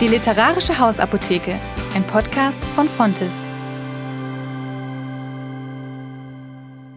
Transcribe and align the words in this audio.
Die 0.00 0.08
Literarische 0.08 0.78
Hausapotheke, 0.78 1.58
ein 1.94 2.04
Podcast 2.04 2.62
von 2.74 2.86
Fontes. 2.86 3.46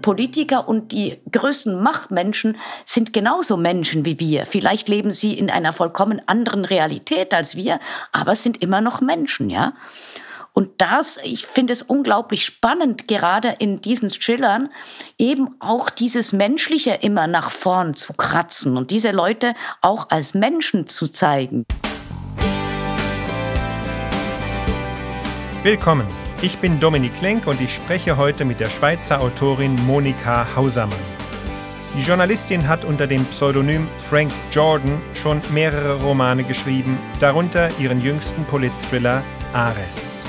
Politiker 0.02 0.68
und 0.68 0.92
die 0.92 1.22
größten 1.32 1.82
Machtmenschen 1.82 2.58
sind 2.84 3.14
genauso 3.14 3.56
Menschen 3.56 4.04
wie 4.04 4.20
wir. 4.20 4.46
Vielleicht 4.46 4.90
leben 4.90 5.14
sie 5.14 5.40
in 5.40 5.50
einer 5.50 5.72
vollkommen 5.72 6.22
anderen 6.26 6.66
Realität 6.66 7.34
als 7.34 7.56
wir, 7.56 7.80
aber 8.12 8.36
sind 8.36 8.62
immer 8.62 8.82
noch 8.82 9.00
Menschen, 9.00 9.50
ja. 9.50 9.76
Und 10.52 10.82
das, 10.82 11.20
ich 11.24 11.46
finde 11.46 11.72
es 11.72 11.82
unglaublich 11.82 12.44
spannend, 12.44 13.08
gerade 13.08 13.56
in 13.60 13.80
diesen 13.80 14.10
Thrillern, 14.10 14.72
eben 15.18 15.56
auch 15.62 15.90
dieses 15.90 16.34
Menschliche 16.34 16.96
immer 16.96 17.28
nach 17.28 17.50
vorn 17.50 17.94
zu 17.94 18.12
kratzen 18.12 18.76
und 18.76 18.92
diese 18.92 19.12
Leute 19.12 19.54
auch 19.82 20.10
als 20.10 20.34
Menschen 20.34 20.86
zu 20.86 21.08
zeigen. 21.08 21.66
Willkommen, 25.62 26.08
ich 26.42 26.58
bin 26.60 26.80
Dominik 26.80 27.20
Lenk 27.20 27.46
und 27.46 27.60
ich 27.60 27.76
spreche 27.76 28.16
heute 28.16 28.46
mit 28.46 28.62
der 28.62 28.70
Schweizer 28.70 29.20
Autorin 29.20 29.76
Monika 29.86 30.48
Hausermann. 30.56 30.98
Die 31.98 32.02
Journalistin 32.02 32.66
hat 32.66 32.86
unter 32.86 33.08
dem 33.08 33.26
Pseudonym 33.26 33.90
Frank 33.98 34.32
Jordan 34.54 35.02
schon 35.16 35.42
mehrere 35.52 35.96
Romane 36.02 36.46
geschrieben, 36.46 36.98
darunter 37.20 37.72
ihren 37.78 38.02
jüngsten 38.02 38.46
Polit-Thriller 38.46 39.22
Ares. 39.52 40.24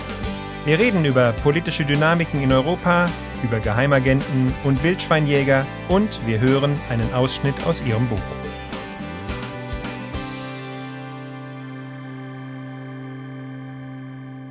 Wir 0.64 0.80
reden 0.80 1.04
über 1.04 1.32
politische 1.44 1.84
Dynamiken 1.84 2.40
in 2.42 2.52
Europa, 2.52 3.08
über 3.44 3.60
Geheimagenten 3.60 4.52
und 4.64 4.82
Wildschweinjäger 4.82 5.64
und 5.88 6.26
wir 6.26 6.40
hören 6.40 6.76
einen 6.88 7.14
Ausschnitt 7.14 7.64
aus 7.66 7.82
ihrem 7.82 8.08
Buch. 8.08 8.39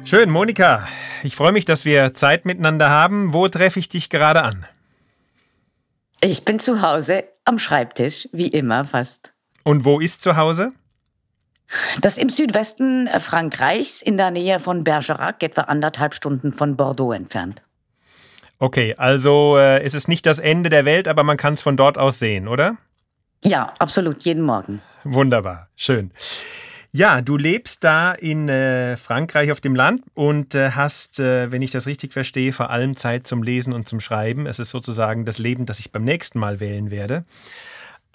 Schön, 0.09 0.31
Monika. 0.31 0.87
Ich 1.21 1.35
freue 1.35 1.51
mich, 1.51 1.65
dass 1.65 1.85
wir 1.85 2.15
Zeit 2.15 2.43
miteinander 2.43 2.89
haben. 2.89 3.31
Wo 3.31 3.47
treffe 3.47 3.77
ich 3.77 3.89
dich 3.89 4.09
gerade 4.09 4.41
an? 4.41 4.65
Ich 6.19 6.45
bin 6.45 6.57
zu 6.57 6.81
Hause 6.81 7.25
am 7.45 7.59
Schreibtisch, 7.59 8.27
wie 8.31 8.47
immer 8.47 8.85
fast. 8.85 9.33
Und 9.61 9.85
wo 9.85 9.99
ist 9.99 10.23
zu 10.23 10.35
Hause? 10.35 10.71
Das 12.01 12.17
im 12.17 12.29
Südwesten 12.29 13.07
Frankreichs, 13.19 14.01
in 14.01 14.17
der 14.17 14.31
Nähe 14.31 14.59
von 14.59 14.83
Bergerac, 14.83 15.43
etwa 15.43 15.61
anderthalb 15.61 16.15
Stunden 16.15 16.53
von 16.53 16.75
Bordeaux 16.75 17.13
entfernt. 17.13 17.61
Okay, 18.57 18.95
also 18.97 19.59
äh, 19.59 19.85
ist 19.85 19.93
es 19.93 20.07
nicht 20.07 20.25
das 20.25 20.39
Ende 20.39 20.71
der 20.71 20.85
Welt, 20.85 21.07
aber 21.07 21.23
man 21.23 21.37
kann 21.37 21.53
es 21.53 21.61
von 21.61 21.77
dort 21.77 21.99
aus 21.99 22.17
sehen, 22.17 22.47
oder? 22.47 22.77
Ja, 23.43 23.75
absolut, 23.77 24.23
jeden 24.23 24.41
Morgen. 24.41 24.81
Wunderbar, 25.03 25.69
schön. 25.75 26.11
Ja, 26.91 27.21
du 27.21 27.37
lebst 27.37 27.83
da 27.83 28.13
in 28.13 28.49
äh, 28.49 28.97
Frankreich 28.97 29.51
auf 29.51 29.61
dem 29.61 29.75
Land 29.75 30.03
und 30.15 30.55
äh, 30.55 30.71
hast, 30.71 31.19
äh, 31.19 31.51
wenn 31.51 31.61
ich 31.61 31.69
das 31.69 31.85
richtig 31.85 32.13
verstehe, 32.13 32.51
vor 32.51 32.71
allem 32.71 32.95
Zeit 32.95 33.27
zum 33.27 33.43
Lesen 33.43 33.73
und 33.73 33.87
zum 33.87 33.99
Schreiben. 33.99 34.47
Es 34.47 34.57
ist 34.57 34.71
sozusagen 34.71 35.23
das 35.23 35.37
Leben, 35.37 35.67
das 35.67 35.79
ich 35.79 35.91
beim 35.91 36.03
nächsten 36.03 36.39
Mal 36.39 36.59
wählen 36.59 36.89
werde. 36.89 37.25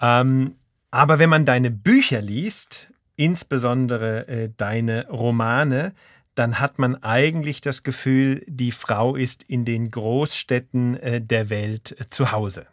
Ähm, 0.01 0.55
aber 0.91 1.19
wenn 1.19 1.29
man 1.29 1.45
deine 1.45 1.71
Bücher 1.71 2.21
liest, 2.21 2.91
insbesondere 3.15 4.27
äh, 4.27 4.49
deine 4.57 5.07
Romane, 5.09 5.93
dann 6.35 6.59
hat 6.59 6.77
man 6.77 7.01
eigentlich 7.01 7.61
das 7.61 7.83
Gefühl, 7.83 8.43
die 8.45 8.73
Frau 8.73 9.15
ist 9.15 9.43
in 9.43 9.63
den 9.63 9.89
Großstädten 9.89 10.97
äh, 10.97 11.21
der 11.21 11.49
Welt 11.49 11.95
äh, 11.97 12.09
zu 12.09 12.33
Hause. 12.33 12.67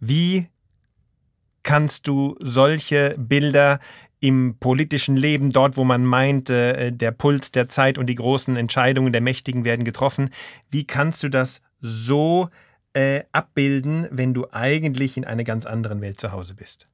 Wie 0.00 0.48
kannst 1.62 2.06
du 2.06 2.36
solche 2.40 3.16
Bilder 3.18 3.80
im 4.20 4.56
politischen 4.58 5.16
Leben, 5.16 5.52
dort 5.52 5.76
wo 5.76 5.84
man 5.84 6.04
meint, 6.04 6.50
äh, 6.50 6.90
der 6.92 7.10
Puls 7.10 7.52
der 7.52 7.68
Zeit 7.68 7.98
und 7.98 8.06
die 8.06 8.14
großen 8.14 8.56
Entscheidungen 8.56 9.12
der 9.12 9.20
Mächtigen 9.20 9.64
werden 9.64 9.84
getroffen. 9.84 10.30
Wie 10.70 10.86
kannst 10.86 11.22
du 11.22 11.28
das 11.28 11.60
so 11.80 12.48
äh, 12.94 13.24
abbilden, 13.32 14.08
wenn 14.10 14.32
du 14.32 14.46
eigentlich 14.52 15.16
in 15.16 15.24
einer 15.24 15.44
ganz 15.44 15.66
anderen 15.66 16.00
Welt 16.00 16.18
zu 16.18 16.32
Hause 16.32 16.54
bist? 16.54 16.88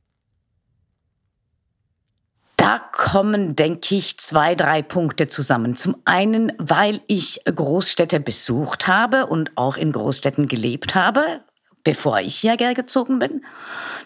Da 2.56 2.78
kommen, 2.92 3.56
denke 3.56 3.96
ich, 3.96 4.18
zwei, 4.18 4.54
drei 4.54 4.82
Punkte 4.82 5.26
zusammen. 5.26 5.74
Zum 5.74 5.96
einen, 6.04 6.52
weil 6.58 7.00
ich 7.08 7.40
Großstädte 7.44 8.20
besucht 8.20 8.86
habe 8.86 9.26
und 9.26 9.50
auch 9.56 9.76
in 9.76 9.90
Großstädten 9.90 10.46
gelebt 10.46 10.94
habe, 10.94 11.40
bevor 11.82 12.20
ich 12.20 12.36
hierher 12.36 12.74
gezogen 12.74 13.18
bin. 13.18 13.44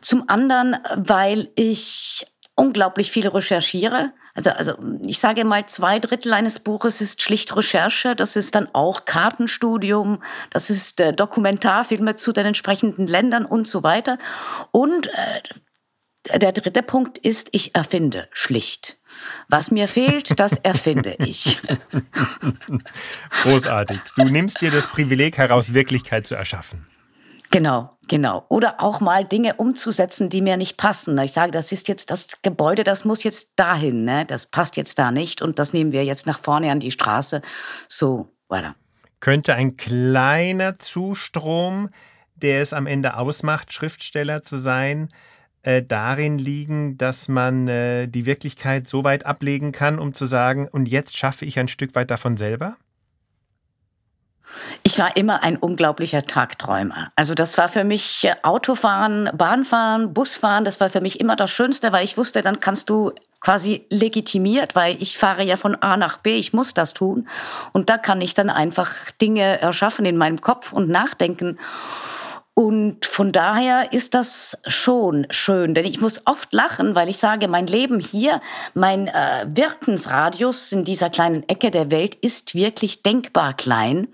Zum 0.00 0.28
anderen, 0.28 0.76
weil 0.96 1.48
ich 1.54 2.26
unglaublich 2.56 3.12
viel 3.12 3.28
recherchiere. 3.28 4.12
Also, 4.34 4.50
also 4.50 4.74
ich 5.06 5.20
sage 5.20 5.44
mal, 5.44 5.66
zwei 5.66 6.00
Drittel 6.00 6.32
eines 6.32 6.58
Buches 6.58 7.00
ist 7.00 7.22
schlicht 7.22 7.54
Recherche. 7.54 8.16
Das 8.16 8.34
ist 8.34 8.54
dann 8.54 8.68
auch 8.72 9.04
Kartenstudium, 9.04 10.22
das 10.50 10.70
ist 10.70 11.00
äh, 11.00 11.12
Dokumentarfilme 11.12 12.16
zu 12.16 12.32
den 12.32 12.46
entsprechenden 12.46 13.06
Ländern 13.06 13.44
und 13.44 13.68
so 13.68 13.82
weiter. 13.82 14.18
Und 14.72 15.08
äh, 15.08 16.38
der 16.38 16.52
dritte 16.52 16.82
Punkt 16.82 17.18
ist, 17.18 17.50
ich 17.52 17.74
erfinde 17.74 18.28
schlicht. 18.32 18.98
Was 19.48 19.70
mir 19.70 19.86
fehlt, 19.86 20.40
das 20.40 20.54
erfinde 20.54 21.14
ich. 21.18 21.60
Großartig. 23.42 24.00
Du 24.16 24.24
nimmst 24.24 24.60
dir 24.60 24.70
das 24.70 24.88
Privileg 24.88 25.38
heraus, 25.38 25.72
Wirklichkeit 25.72 26.26
zu 26.26 26.34
erschaffen. 26.34 26.84
Genau, 27.56 27.96
genau. 28.06 28.44
Oder 28.50 28.82
auch 28.82 29.00
mal 29.00 29.24
Dinge 29.24 29.54
umzusetzen, 29.54 30.28
die 30.28 30.42
mir 30.42 30.58
nicht 30.58 30.76
passen. 30.76 31.16
Ich 31.16 31.32
sage, 31.32 31.52
das 31.52 31.72
ist 31.72 31.88
jetzt 31.88 32.10
das 32.10 32.42
Gebäude, 32.42 32.84
das 32.84 33.06
muss 33.06 33.22
jetzt 33.22 33.54
dahin, 33.56 34.04
ne? 34.04 34.26
das 34.26 34.44
passt 34.44 34.76
jetzt 34.76 34.98
da 34.98 35.10
nicht 35.10 35.40
und 35.40 35.58
das 35.58 35.72
nehmen 35.72 35.90
wir 35.90 36.04
jetzt 36.04 36.26
nach 36.26 36.38
vorne 36.38 36.70
an 36.70 36.80
die 36.80 36.90
Straße. 36.90 37.40
So, 37.88 38.28
weiter. 38.48 38.76
Könnte 39.20 39.54
ein 39.54 39.78
kleiner 39.78 40.74
Zustrom, 40.74 41.88
der 42.34 42.60
es 42.60 42.74
am 42.74 42.86
Ende 42.86 43.16
ausmacht, 43.16 43.72
Schriftsteller 43.72 44.42
zu 44.42 44.58
sein, 44.58 45.08
äh, 45.62 45.82
darin 45.82 46.36
liegen, 46.36 46.98
dass 46.98 47.26
man 47.26 47.68
äh, 47.68 48.06
die 48.06 48.26
Wirklichkeit 48.26 48.86
so 48.86 49.02
weit 49.02 49.24
ablegen 49.24 49.72
kann, 49.72 49.98
um 49.98 50.12
zu 50.12 50.26
sagen, 50.26 50.68
und 50.68 50.90
jetzt 50.90 51.16
schaffe 51.16 51.46
ich 51.46 51.58
ein 51.58 51.68
Stück 51.68 51.94
weit 51.94 52.10
davon 52.10 52.36
selber? 52.36 52.76
Ich 54.82 54.98
war 54.98 55.16
immer 55.16 55.42
ein 55.42 55.56
unglaublicher 55.56 56.24
Tagträumer. 56.24 57.10
Also 57.16 57.34
das 57.34 57.58
war 57.58 57.68
für 57.68 57.84
mich 57.84 58.24
äh, 58.24 58.34
Autofahren, 58.42 59.30
Bahnfahren, 59.34 60.14
Busfahren, 60.14 60.64
das 60.64 60.80
war 60.80 60.90
für 60.90 61.00
mich 61.00 61.20
immer 61.20 61.36
das 61.36 61.50
Schönste, 61.50 61.92
weil 61.92 62.04
ich 62.04 62.16
wusste, 62.16 62.42
dann 62.42 62.60
kannst 62.60 62.88
du 62.90 63.12
quasi 63.40 63.86
legitimiert, 63.90 64.74
weil 64.74 65.00
ich 65.00 65.18
fahre 65.18 65.44
ja 65.44 65.56
von 65.56 65.76
A 65.76 65.96
nach 65.96 66.18
B, 66.18 66.36
ich 66.36 66.52
muss 66.52 66.74
das 66.74 66.94
tun. 66.94 67.28
Und 67.72 67.90
da 67.90 67.98
kann 67.98 68.20
ich 68.20 68.34
dann 68.34 68.50
einfach 68.50 68.92
Dinge 69.20 69.60
erschaffen 69.60 70.04
in 70.04 70.16
meinem 70.16 70.40
Kopf 70.40 70.72
und 70.72 70.88
nachdenken. 70.88 71.58
Und 72.58 73.04
von 73.04 73.32
daher 73.32 73.92
ist 73.92 74.14
das 74.14 74.56
schon 74.66 75.26
schön, 75.28 75.74
denn 75.74 75.84
ich 75.84 76.00
muss 76.00 76.26
oft 76.26 76.54
lachen, 76.54 76.94
weil 76.94 77.10
ich 77.10 77.18
sage, 77.18 77.48
mein 77.48 77.66
Leben 77.66 78.00
hier, 78.00 78.40
mein 78.72 79.08
äh, 79.08 79.44
Wirkensradius 79.46 80.72
in 80.72 80.82
dieser 80.82 81.10
kleinen 81.10 81.46
Ecke 81.50 81.70
der 81.70 81.90
Welt 81.90 82.14
ist 82.14 82.54
wirklich 82.54 83.02
denkbar 83.02 83.52
klein. 83.52 84.08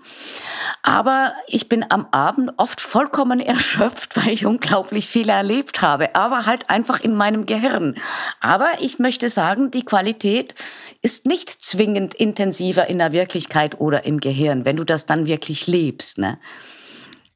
Aber 0.81 1.31
ich 1.47 1.69
bin 1.69 1.85
am 1.87 2.05
Abend 2.11 2.51
oft 2.57 2.81
vollkommen 2.81 3.39
erschöpft, 3.39 4.17
weil 4.17 4.33
ich 4.33 4.45
unglaublich 4.45 5.07
viel 5.07 5.29
erlebt 5.29 5.81
habe, 5.81 6.13
aber 6.13 6.45
halt 6.45 6.69
einfach 6.69 6.99
in 6.99 7.15
meinem 7.15 7.45
Gehirn. 7.45 7.95
Aber 8.41 8.71
ich 8.81 8.99
möchte 8.99 9.29
sagen, 9.29 9.71
die 9.71 9.85
Qualität 9.85 10.53
ist 11.01 11.27
nicht 11.27 11.49
zwingend 11.49 12.13
intensiver 12.13 12.89
in 12.89 12.97
der 12.97 13.13
Wirklichkeit 13.13 13.79
oder 13.79 14.03
im 14.03 14.19
Gehirn, 14.19 14.65
wenn 14.65 14.75
du 14.75 14.83
das 14.83 15.05
dann 15.05 15.27
wirklich 15.27 15.65
lebst. 15.65 16.17
Ne? 16.17 16.39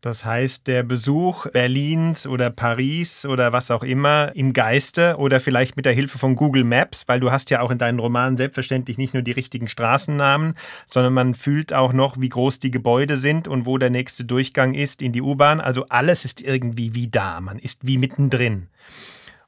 Das 0.02 0.24
heißt, 0.24 0.68
der 0.68 0.84
Besuch 0.84 1.48
Berlins 1.48 2.28
oder 2.28 2.52
Paris 2.52 3.26
oder 3.26 3.52
was 3.52 3.72
auch 3.72 3.82
immer 3.82 4.32
im 4.36 4.54
Geiste 4.54 5.18
oder 5.18 5.40
vielleicht 5.40 5.76
mit 5.76 5.88
der 5.88 5.94
Hilfe 5.94 6.20
von 6.20 6.36
Google 6.36 6.64
Maps, 6.64 7.08
weil 7.08 7.20
du 7.20 7.32
hast 7.32 7.50
ja 7.50 7.62
auch 7.62 7.72
in 7.72 7.80
deinen 7.80 7.98
Romanen 7.98 8.38
selbstverständlich 8.38 9.00
nicht 9.00 9.16
nur 9.16 9.24
die 9.24 9.32
richtigen 9.32 9.68
Straßennamen, 9.68 10.54
sondern 10.86 11.14
man 11.14 11.34
fühlt 11.34 11.74
auch 11.74 11.94
noch, 11.94 12.20
wie 12.20 12.30
groß 12.30 12.60
die 12.60 12.70
Gebäude 12.70 13.18
sind 13.18 13.48
und 13.48 13.66
wo 13.66 13.80
der 13.80 13.90
nächste 13.90 14.24
Durchgang 14.24 14.76
ist 14.76 15.02
in 15.02 15.14
die 15.14 15.22
U-Bahn. 15.24 15.60
Also 15.60 15.86
alles 15.90 16.26
ist 16.26 16.42
irgendwie 16.42 16.94
wie 16.94 17.08
da, 17.08 17.42
man 17.42 17.58
ist 17.58 17.88
wie 17.88 17.98
mittendrin. 17.98 18.68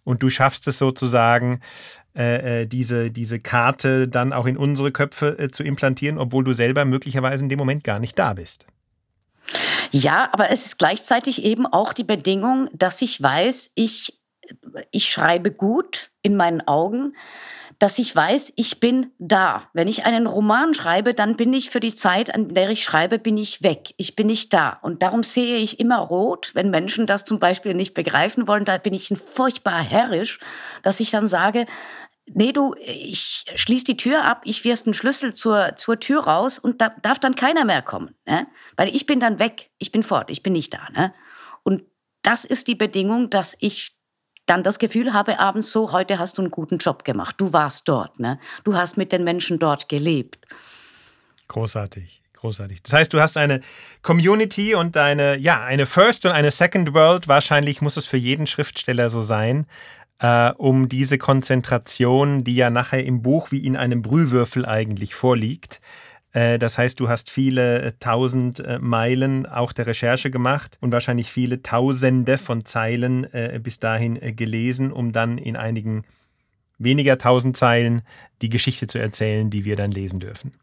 Und 0.04 0.24
du 0.24 0.32
schaffst 0.32 0.68
es 0.68 0.80
sozusagen, 0.80 1.60
äh, 2.16 2.64
äh 2.64 2.66
diese, 2.66 3.12
diese 3.12 3.40
Karte 3.40 4.08
dann 4.08 4.34
auch 4.34 4.48
in 4.48 4.58
unsere 4.58 4.92
Köpfe 4.92 5.38
äh, 5.38 5.50
zu 5.50 5.64
implantieren, 5.64 6.18
obwohl 6.18 6.44
du 6.44 6.54
selber 6.54 6.86
möglicherweise 6.86 7.44
in 7.44 7.50
dem 7.50 7.60
Moment 7.60 7.84
gar 7.84 8.00
nicht 8.00 8.18
da 8.18 8.34
bist. 8.34 8.66
Ja, 9.92 10.30
aber 10.32 10.52
es 10.52 10.66
ist 10.66 10.78
gleichzeitig 10.78 11.44
eben 11.44 11.66
auch 11.66 11.94
die 11.94 12.04
Bedingung, 12.04 12.70
dass 12.74 13.02
ich 13.02 13.22
weiß, 13.22 13.72
ich, 13.76 14.20
ich 14.92 15.10
schreibe 15.10 15.52
gut 15.52 16.12
in 16.22 16.36
meinen 16.36 16.68
Augen, 16.68 17.14
dass 17.80 17.98
ich 17.98 18.14
weiß, 18.14 18.52
ich 18.58 18.82
bin 18.82 19.12
da. 19.20 19.70
Wenn 19.74 19.88
ich 19.88 20.06
einen 20.06 20.28
Roman 20.28 20.74
schreibe, 20.74 21.14
dann 21.14 21.38
bin 21.38 21.54
ich 21.54 21.70
für 21.70 21.80
die 21.80 21.96
Zeit, 21.96 22.36
an 22.36 22.50
der 22.50 22.70
ich 22.70 22.84
schreibe, 22.84 23.20
bin 23.20 23.38
ich 23.38 23.64
weg. 23.64 23.94
Ich 23.96 24.18
bin 24.18 24.28
nicht 24.28 24.54
da. 24.54 24.78
Und 24.82 25.02
darum 25.02 25.24
sehe 25.24 25.58
ich 25.60 25.80
immer 25.80 26.00
rot, 26.00 26.52
wenn 26.56 26.70
Menschen 26.70 27.08
das 27.08 27.24
zum 27.24 27.40
Beispiel 27.40 27.74
nicht 27.74 27.94
begreifen 27.94 28.50
wollen. 28.50 28.66
Da 28.66 28.78
bin 28.78 28.94
ich 28.94 29.14
furchtbar 29.34 29.82
herrisch, 29.82 30.40
dass 30.84 31.00
ich 31.00 31.10
dann 31.10 31.28
sage, 31.28 31.66
nee, 32.34 32.52
du, 32.52 32.76
ich 32.84 33.46
schließe 33.56 33.86
die 33.86 33.98
Tür 33.98 34.24
ab, 34.24 34.42
ich 34.46 34.64
wirf 34.64 34.84
den 34.84 34.94
Schlüssel 34.94 35.34
zur, 35.34 35.76
zur 35.76 36.00
Tür 36.00 36.22
raus 36.24 36.60
und 36.60 36.82
da 36.82 36.90
darf 37.02 37.20
dann 37.20 37.36
keiner 37.36 37.66
mehr 37.66 37.82
kommen. 37.82 38.16
Ne? 38.26 38.48
Weil 38.78 38.96
ich 38.96 39.06
bin 39.06 39.20
dann 39.20 39.40
weg, 39.40 39.72
ich 39.78 39.92
bin 39.92 40.04
fort, 40.04 40.30
ich 40.30 40.44
bin 40.44 40.54
nicht 40.54 40.74
da. 40.74 40.90
Ne? 40.92 41.14
Und 41.64 41.84
das 42.22 42.46
ist 42.46 42.68
die 42.68 42.76
Bedingung, 42.76 43.30
dass 43.30 43.56
ich 43.60 43.98
dann 44.46 44.64
das 44.64 44.80
Gefühl 44.80 45.14
habe 45.14 45.40
abends 45.40 45.72
so, 45.72 45.92
heute 45.92 46.18
hast 46.18 46.38
du 46.38 46.42
einen 46.42 46.52
guten 46.52 46.80
Job 46.80 47.04
gemacht. 47.04 47.36
Du 47.38 47.54
warst 47.54 47.88
dort, 47.88 48.20
ne? 48.20 48.40
Du 48.64 48.76
hast 48.76 48.98
mit 48.98 49.12
den 49.12 49.24
Menschen 49.24 49.60
dort 49.60 49.90
gelebt. 49.90 50.40
Großartig. 51.48 52.24
Großartig. 52.40 52.82
Das 52.84 52.94
heißt, 52.94 53.14
du 53.14 53.20
hast 53.20 53.36
eine 53.36 53.60
Community 54.02 54.74
und 54.74 54.96
eine, 54.96 55.38
ja, 55.38 55.62
eine 55.62 55.86
First 55.86 56.26
und 56.26 56.32
eine 56.32 56.52
Second 56.52 56.94
World. 56.94 57.28
Wahrscheinlich 57.28 57.82
muss 57.82 57.98
es 57.98 58.06
für 58.06 58.16
jeden 58.16 58.48
Schriftsteller 58.48 59.10
so 59.10 59.22
sein, 59.22 59.68
äh, 60.20 60.52
um 60.52 60.90
diese 60.90 61.18
Konzentration, 61.18 62.44
die 62.44 62.56
ja 62.56 62.70
nachher 62.70 63.06
im 63.06 63.22
Buch 63.22 63.52
wie 63.52 63.66
in 63.66 63.76
einem 63.76 64.02
Brühwürfel 64.02 64.66
eigentlich 64.66 65.16
vorliegt, 65.16 65.82
äh, 66.34 66.60
das 66.60 66.78
heißt, 66.78 67.00
du 67.00 67.10
hast 67.10 67.30
viele 67.30 67.82
äh, 67.82 67.92
tausend 68.00 68.60
äh, 68.60 68.80
Meilen 68.80 69.46
auch 69.46 69.72
der 69.72 69.88
Recherche 69.88 70.30
gemacht 70.30 70.78
und 70.80 70.92
wahrscheinlich 70.92 71.32
viele 71.32 71.62
Tausende 71.64 72.38
von 72.38 72.66
Zeilen 72.66 73.28
bis 73.64 73.80
dahin 73.80 74.20
gelesen, 74.36 74.92
um 74.92 75.12
dann 75.12 75.38
in 75.38 75.56
einigen 75.56 76.04
weniger 76.78 77.18
tausend 77.18 77.58
Zeilen 77.58 78.02
die 78.42 78.50
Geschichte 78.50 78.88
zu 78.88 79.00
erzählen, 79.00 79.50
die 79.50 79.66
wir 79.66 79.76
dann 79.76 79.92
lesen 79.92 80.20
dürfen. 80.20 80.54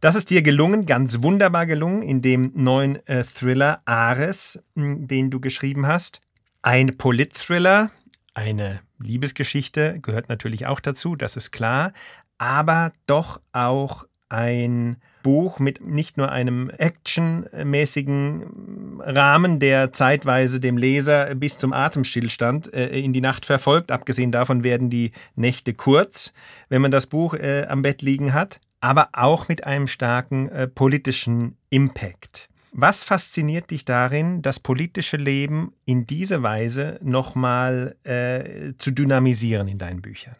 Das 0.00 0.14
ist 0.14 0.30
dir 0.30 0.42
gelungen, 0.42 0.86
ganz 0.86 1.22
wunderbar 1.22 1.66
gelungen, 1.66 2.02
in 2.02 2.22
dem 2.22 2.52
neuen 2.54 2.98
Thriller 3.06 3.82
Ares, 3.84 4.62
hm, 4.74 5.08
den 5.08 5.30
du 5.30 5.40
geschrieben 5.40 5.86
hast. 5.86 6.20
Ein 6.62 6.96
Polit-Thriller, 6.96 7.90
eine 8.34 8.80
Liebesgeschichte 8.98 9.98
gehört 10.00 10.28
natürlich 10.28 10.66
auch 10.66 10.80
dazu, 10.80 11.16
das 11.16 11.36
ist 11.36 11.50
klar, 11.50 11.92
aber 12.38 12.92
doch 13.06 13.40
auch 13.52 14.04
ein 14.28 14.96
Buch 15.22 15.58
mit 15.58 15.84
nicht 15.84 16.16
nur 16.16 16.30
einem 16.30 16.70
actionmäßigen 16.70 19.00
Rahmen, 19.00 19.58
der 19.58 19.92
zeitweise 19.92 20.60
dem 20.60 20.76
Leser 20.76 21.34
bis 21.34 21.58
zum 21.58 21.72
Atemstillstand 21.72 22.72
äh, 22.72 22.98
in 22.98 23.12
die 23.12 23.20
Nacht 23.20 23.46
verfolgt. 23.46 23.90
Abgesehen 23.90 24.32
davon 24.32 24.64
werden 24.64 24.90
die 24.90 25.12
Nächte 25.34 25.74
kurz, 25.74 26.32
wenn 26.68 26.82
man 26.82 26.90
das 26.90 27.06
Buch 27.06 27.34
äh, 27.34 27.66
am 27.68 27.82
Bett 27.82 28.02
liegen 28.02 28.34
hat, 28.34 28.60
aber 28.80 29.08
auch 29.12 29.48
mit 29.48 29.64
einem 29.64 29.86
starken 29.86 30.48
äh, 30.48 30.68
politischen 30.68 31.56
Impact. 31.70 32.48
Was 32.72 33.04
fasziniert 33.04 33.70
dich 33.70 33.84
darin, 33.84 34.42
das 34.42 34.60
politische 34.60 35.16
Leben 35.16 35.72
in 35.84 36.06
dieser 36.06 36.42
Weise 36.42 36.98
nochmal 37.02 37.96
äh, 38.04 38.74
zu 38.78 38.90
dynamisieren 38.90 39.68
in 39.68 39.78
deinen 39.78 40.02
Büchern? 40.02 40.34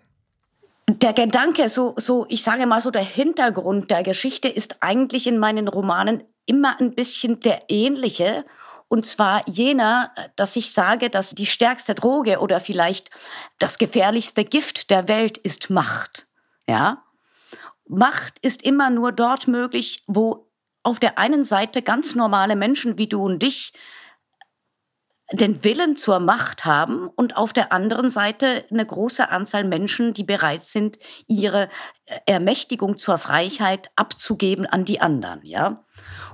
Der 0.88 1.12
Gedanke, 1.12 1.68
so, 1.68 1.94
so, 1.96 2.26
ich 2.28 2.42
sage 2.42 2.66
mal 2.66 2.80
so, 2.80 2.90
der 2.90 3.02
Hintergrund 3.02 3.90
der 3.90 4.02
Geschichte 4.02 4.48
ist 4.48 4.76
eigentlich 4.80 5.26
in 5.26 5.38
meinen 5.38 5.66
Romanen 5.66 6.22
immer 6.46 6.78
ein 6.80 6.94
bisschen 6.94 7.40
der 7.40 7.64
ähnliche. 7.68 8.44
Und 8.88 9.04
zwar 9.04 9.42
jener, 9.48 10.12
dass 10.36 10.54
ich 10.54 10.72
sage, 10.72 11.10
dass 11.10 11.34
die 11.34 11.46
stärkste 11.46 11.96
Droge 11.96 12.38
oder 12.38 12.60
vielleicht 12.60 13.10
das 13.58 13.78
gefährlichste 13.78 14.44
Gift 14.44 14.90
der 14.90 15.08
Welt 15.08 15.38
ist 15.38 15.70
Macht. 15.70 16.28
Ja? 16.68 17.02
Macht 17.88 18.38
ist 18.42 18.62
immer 18.62 18.90
nur 18.90 19.10
dort 19.10 19.48
möglich, 19.48 20.04
wo 20.06 20.45
auf 20.86 21.00
der 21.00 21.18
einen 21.18 21.42
Seite 21.42 21.82
ganz 21.82 22.14
normale 22.14 22.54
Menschen 22.54 22.96
wie 22.96 23.08
du 23.08 23.24
und 23.24 23.42
dich 23.42 23.72
den 25.32 25.64
Willen 25.64 25.96
zur 25.96 26.20
Macht 26.20 26.64
haben 26.64 27.08
und 27.08 27.36
auf 27.36 27.52
der 27.52 27.72
anderen 27.72 28.08
Seite 28.08 28.64
eine 28.70 28.86
große 28.86 29.28
Anzahl 29.28 29.64
Menschen, 29.64 30.14
die 30.14 30.22
bereit 30.22 30.62
sind, 30.62 31.00
ihre 31.26 31.68
äh, 32.04 32.20
Ermächtigung 32.26 32.96
zur 32.98 33.18
Freiheit 33.18 33.90
abzugeben 33.96 34.66
an 34.66 34.84
die 34.84 35.00
anderen, 35.00 35.44
ja. 35.44 35.84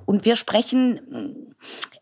Und 0.05 0.27
wir 0.27 0.37
sprechen 0.37 1.57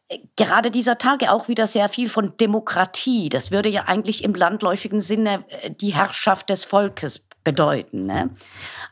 äh, 0.08 0.18
gerade 0.36 0.72
dieser 0.72 0.98
Tage 0.98 1.30
auch 1.30 1.46
wieder 1.46 1.68
sehr 1.68 1.88
viel 1.88 2.08
von 2.08 2.36
Demokratie. 2.38 3.28
Das 3.28 3.52
würde 3.52 3.68
ja 3.68 3.84
eigentlich 3.84 4.24
im 4.24 4.34
landläufigen 4.34 5.00
Sinne 5.00 5.44
äh, 5.48 5.70
die 5.70 5.94
Herrschaft 5.94 6.50
des 6.50 6.64
Volkes 6.64 7.24
bedeuten. 7.44 8.06
Ne? 8.06 8.30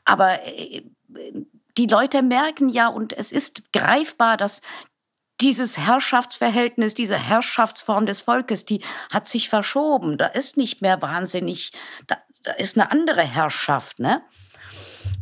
Aber 0.05 0.39
die 1.79 1.87
Leute 1.87 2.23
merken 2.23 2.69
ja, 2.69 2.89
und 2.89 3.17
es 3.17 3.31
ist 3.31 3.73
greifbar, 3.73 4.37
dass 4.37 4.61
dieses 5.41 5.79
Herrschaftsverhältnis, 5.79 6.95
diese 6.95 7.17
Herrschaftsform 7.17 8.07
des 8.07 8.21
Volkes, 8.21 8.65
die 8.65 8.83
hat 9.13 9.29
sich 9.29 9.49
verschoben. 9.49 10.19
Da 10.19 10.27
ist 10.27 10.57
nicht 10.57 10.83
mehr 10.83 11.01
wahnsinnig, 11.01 11.73
da, 12.09 12.17
da 12.43 12.53
ist 12.53 12.77
eine 12.77 12.91
andere 12.91 13.23
Herrschaft, 13.23 14.01
ne? 14.01 14.23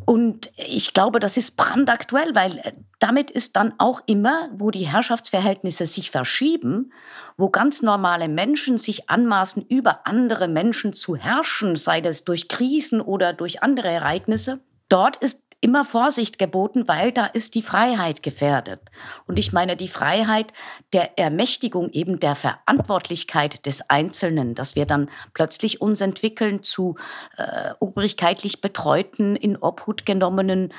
Und 0.07 0.53
ich 0.57 0.95
glaube, 0.95 1.19
das 1.19 1.37
ist 1.37 1.57
brandaktuell, 1.57 2.35
weil 2.35 2.59
äh, 2.59 2.73
damit 3.01 3.31
ist 3.31 3.57
dann 3.57 3.75
auch 3.79 4.01
immer, 4.07 4.49
wo 4.53 4.71
die 4.71 4.87
Herrschaftsverhältnisse 4.87 5.87
sich 5.87 6.11
verschieben, 6.11 6.93
wo 7.37 7.51
ganz 7.51 7.83
normale 7.83 8.29
Menschen 8.29 8.79
sich 8.79 9.11
anmaßen, 9.11 9.67
über 9.69 10.07
andere 10.07 10.49
Menschen 10.49 10.93
zu 10.93 11.17
herrschen, 11.17 11.75
sei 11.75 12.01
das 12.01 12.25
durch 12.25 12.49
Krisen 12.49 13.01
oder 13.01 13.33
durch 13.33 13.63
andere 13.63 13.89
Ereignisse, 13.89 14.61
dort 14.89 15.17
ist 15.17 15.43
immer 15.61 15.85
Vorsicht 15.85 16.39
geboten, 16.39 16.87
weil 16.87 17.13
da 17.13 17.27
ist 17.27 17.55
die 17.55 17.63
Freiheit 17.63 18.23
gefährdet. 18.23 18.81
Und 19.27 19.39
ich 19.39 19.53
meine 19.53 19.77
die 19.77 19.89
Freiheit 19.89 20.53
der 20.93 21.19
Ermächtigung 21.19 21.91
eben 21.91 22.21
der 22.21 22.37
Verantwortlichkeit 22.37 23.67
des 23.67 23.89
Einzelnen, 23.89 24.55
dass 24.55 24.77
wir 24.77 24.87
dann 24.87 25.11
plötzlich 25.35 25.81
uns 25.81 26.01
entwickeln 26.01 26.63
zu 26.63 26.97
äh, 27.37 27.73
obrigkeitlich 27.81 28.61
betreuten, 28.61 29.37
in 29.37 29.57
Obhut 29.57 30.07
genommenen 30.07 30.73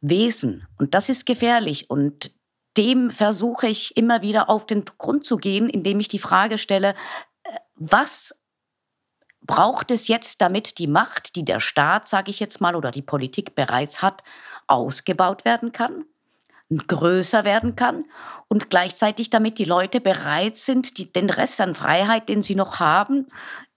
Wesen. 0.00 0.66
Und 0.78 0.94
das 0.94 1.08
ist 1.08 1.26
gefährlich. 1.26 1.90
Und 1.90 2.32
dem 2.76 3.10
versuche 3.10 3.66
ich 3.66 3.96
immer 3.96 4.22
wieder 4.22 4.48
auf 4.48 4.66
den 4.66 4.84
Grund 4.84 5.24
zu 5.24 5.36
gehen, 5.36 5.68
indem 5.68 5.98
ich 5.98 6.08
die 6.08 6.20
Frage 6.20 6.58
stelle, 6.58 6.94
äh, 7.42 7.50
was 7.74 8.40
braucht 9.48 9.90
es 9.90 10.06
jetzt, 10.06 10.40
damit 10.40 10.78
die 10.78 10.86
Macht, 10.86 11.34
die 11.34 11.44
der 11.44 11.58
Staat, 11.58 12.06
sage 12.06 12.30
ich 12.30 12.38
jetzt 12.38 12.60
mal, 12.60 12.76
oder 12.76 12.92
die 12.92 13.02
Politik 13.02 13.56
bereits 13.56 14.02
hat, 14.02 14.22
ausgebaut 14.68 15.44
werden 15.44 15.72
kann, 15.72 16.04
größer 16.86 17.44
werden 17.44 17.74
kann 17.74 18.04
und 18.48 18.70
gleichzeitig 18.70 19.30
damit 19.30 19.58
die 19.58 19.64
Leute 19.64 20.00
bereit 20.00 20.58
sind, 20.58 20.98
die, 20.98 21.10
den 21.10 21.30
Rest 21.30 21.60
an 21.60 21.74
Freiheit, 21.74 22.28
den 22.28 22.42
sie 22.42 22.54
noch 22.54 22.78
haben, 22.78 23.26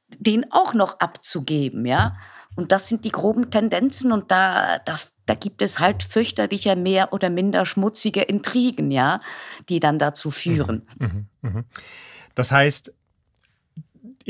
den 0.10 0.52
auch 0.52 0.76
noch 0.76 1.00
abzugeben, 1.00 1.86
ja. 1.86 2.18
Und 2.56 2.74
das 2.74 2.90
sind 2.90 3.06
die 3.06 3.12
groben 3.12 3.50
Tendenzen 3.50 4.12
und 4.12 4.30
da, 4.30 4.80
da, 4.80 5.00
da 5.25 5.34
gibt 5.36 5.62
es 5.62 5.80
halt 5.80 6.04
fürchterliche 6.04 6.75
mehr 6.75 7.13
oder 7.13 7.30
minder 7.30 7.66
schmutzige 7.66 8.24
Intrigen, 8.24 8.92
ja, 8.92 9.22
die 9.70 9.80
dann 9.80 9.98
dazu 9.98 10.32
führen. 10.32 10.86
Mhm, 11.00 11.28
mh, 11.42 11.50
mh. 11.50 11.63
Das 12.36 12.51
heißt, 12.51 12.94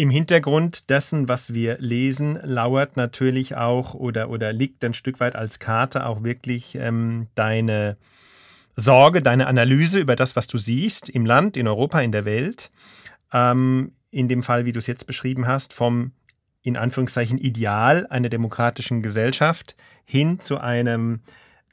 im 0.01 0.09
Hintergrund 0.09 0.89
dessen, 0.89 1.27
was 1.27 1.53
wir 1.53 1.77
lesen, 1.77 2.39
lauert 2.41 2.97
natürlich 2.97 3.55
auch 3.55 3.93
oder, 3.93 4.31
oder 4.31 4.51
liegt 4.51 4.83
ein 4.83 4.95
Stück 4.95 5.19
weit 5.19 5.35
als 5.35 5.59
Karte 5.59 6.07
auch 6.07 6.23
wirklich 6.23 6.73
ähm, 6.73 7.27
deine 7.35 7.97
Sorge, 8.75 9.21
deine 9.21 9.45
Analyse 9.45 9.99
über 9.99 10.15
das, 10.15 10.35
was 10.35 10.47
du 10.47 10.57
siehst 10.57 11.07
im 11.07 11.27
Land, 11.27 11.55
in 11.55 11.67
Europa, 11.67 12.01
in 12.01 12.11
der 12.11 12.25
Welt. 12.25 12.71
Ähm, 13.31 13.91
in 14.09 14.27
dem 14.27 14.41
Fall, 14.41 14.65
wie 14.65 14.71
du 14.71 14.79
es 14.79 14.87
jetzt 14.87 15.05
beschrieben 15.05 15.45
hast, 15.45 15.71
vom 15.71 16.13
in 16.63 16.77
Anführungszeichen 16.77 17.37
Ideal 17.37 18.07
einer 18.07 18.29
demokratischen 18.29 19.03
Gesellschaft 19.03 19.75
hin 20.03 20.39
zu 20.39 20.57
einem 20.57 21.19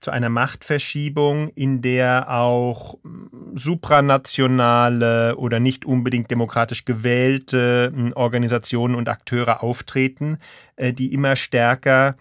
zu 0.00 0.11
einer 0.11 0.28
Machtverschiebung, 0.28 1.49
in 1.55 1.83
der 1.83 2.31
auch 2.31 2.99
hm, 3.02 3.52
supranationale 3.55 5.37
oder 5.37 5.61
nicht 5.61 5.85
unbedingt 5.85 6.31
demokratisch 6.31 6.85
gewählte 6.85 7.93
hm, 7.95 8.12
Organisationen 8.14 8.95
und 8.95 9.09
Akteure 9.09 9.62
auftreten, 9.62 10.38
äh, 10.76 10.93
die 10.93 11.12
immer 11.12 11.37
stärker 11.37 12.17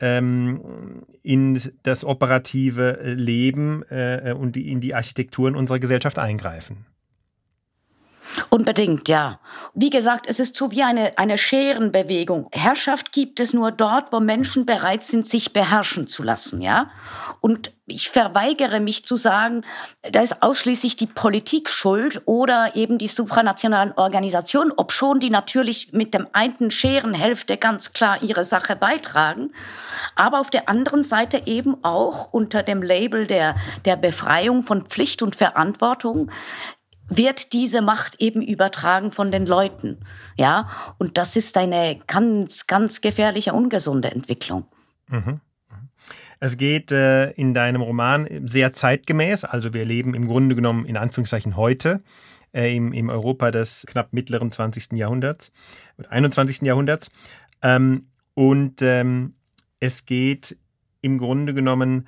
ähm, 0.00 1.04
in 1.22 1.60
das 1.82 2.04
operative 2.04 3.00
äh, 3.00 3.14
Leben 3.14 3.82
äh, 3.90 4.34
und 4.36 4.56
in 4.56 4.80
die 4.80 4.94
Architekturen 4.94 5.56
unserer 5.56 5.78
Gesellschaft 5.78 6.18
eingreifen. 6.18 6.86
Unbedingt, 8.50 9.08
ja. 9.08 9.40
Wie 9.74 9.90
gesagt, 9.90 10.26
es 10.28 10.40
ist 10.40 10.56
so 10.56 10.70
wie 10.70 10.82
eine, 10.82 11.16
eine 11.18 11.38
Scherenbewegung. 11.38 12.48
Herrschaft 12.52 13.12
gibt 13.12 13.40
es 13.40 13.52
nur 13.52 13.72
dort, 13.72 14.12
wo 14.12 14.20
Menschen 14.20 14.66
bereit 14.66 15.02
sind, 15.02 15.26
sich 15.26 15.52
beherrschen 15.52 16.06
zu 16.06 16.22
lassen, 16.22 16.60
ja. 16.60 16.90
Und 17.40 17.72
ich 17.86 18.10
verweigere 18.10 18.80
mich 18.80 19.04
zu 19.04 19.16
sagen, 19.16 19.64
da 20.02 20.20
ist 20.20 20.42
ausschließlich 20.42 20.96
die 20.96 21.06
Politik 21.06 21.70
schuld 21.70 22.20
oder 22.26 22.76
eben 22.76 22.98
die 22.98 23.08
supranationalen 23.08 23.92
Organisationen, 23.92 24.72
obschon 24.76 25.20
die 25.20 25.30
natürlich 25.30 25.92
mit 25.92 26.12
dem 26.12 26.26
einen 26.32 26.70
Scherenhälfte 26.70 27.56
ganz 27.56 27.92
klar 27.94 28.22
ihre 28.22 28.44
Sache 28.44 28.76
beitragen. 28.76 29.52
Aber 30.16 30.40
auf 30.40 30.50
der 30.50 30.68
anderen 30.68 31.02
Seite 31.02 31.42
eben 31.46 31.82
auch 31.82 32.32
unter 32.32 32.62
dem 32.62 32.82
Label 32.82 33.26
der, 33.26 33.56
der 33.84 33.96
Befreiung 33.96 34.62
von 34.62 34.82
Pflicht 34.82 35.22
und 35.22 35.34
Verantwortung 35.34 36.30
wird 37.08 37.52
diese 37.52 37.82
Macht 37.82 38.16
eben 38.20 38.42
übertragen 38.42 39.12
von 39.12 39.30
den 39.30 39.46
Leuten. 39.46 39.98
Ja, 40.36 40.68
und 40.98 41.18
das 41.18 41.36
ist 41.36 41.56
eine 41.56 41.98
ganz, 42.06 42.66
ganz 42.66 43.00
gefährliche, 43.00 43.52
ungesunde 43.52 44.10
Entwicklung. 44.10 44.66
Mhm. 45.08 45.40
Es 46.40 46.56
geht 46.56 46.92
äh, 46.92 47.30
in 47.32 47.52
deinem 47.52 47.82
Roman 47.82 48.28
sehr 48.44 48.72
zeitgemäß, 48.72 49.44
also 49.44 49.74
wir 49.74 49.84
leben 49.84 50.14
im 50.14 50.28
Grunde 50.28 50.54
genommen 50.54 50.84
in 50.84 50.96
Anführungszeichen 50.96 51.56
heute 51.56 52.02
äh, 52.52 52.76
im, 52.76 52.92
im 52.92 53.08
Europa 53.08 53.50
des 53.50 53.84
knapp 53.88 54.12
mittleren 54.12 54.52
20. 54.52 54.92
Jahrhunderts, 54.92 55.52
21. 56.08 56.62
Jahrhunderts. 56.62 57.10
Ähm, 57.62 58.06
und 58.34 58.82
ähm, 58.82 59.34
es 59.80 60.06
geht 60.06 60.56
im 61.00 61.18
Grunde 61.18 61.54
genommen 61.54 62.06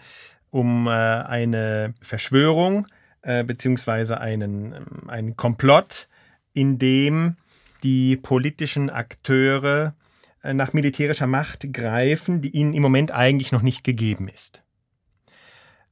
um 0.50 0.86
äh, 0.86 0.90
eine 0.90 1.94
Verschwörung 2.00 2.86
äh, 3.22 3.44
beziehungsweise 3.44 4.20
einen, 4.20 4.72
ähm, 4.72 5.08
einen 5.10 5.36
Komplott, 5.36 6.08
in 6.52 6.78
dem 6.78 7.36
die 7.82 8.16
politischen 8.16 8.90
Akteure 8.90 9.94
äh, 10.42 10.54
nach 10.54 10.72
militärischer 10.72 11.26
Macht 11.26 11.72
greifen, 11.72 12.40
die 12.40 12.50
ihnen 12.50 12.74
im 12.74 12.82
Moment 12.82 13.10
eigentlich 13.12 13.52
noch 13.52 13.62
nicht 13.62 13.84
gegeben 13.84 14.28
ist. 14.28 14.62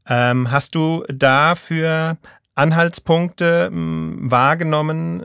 Ähm, 0.06 0.50
hast 0.50 0.74
du 0.74 1.04
dafür 1.08 2.16
Anhaltspunkte 2.54 3.70
wahrgenommen, 3.70 5.22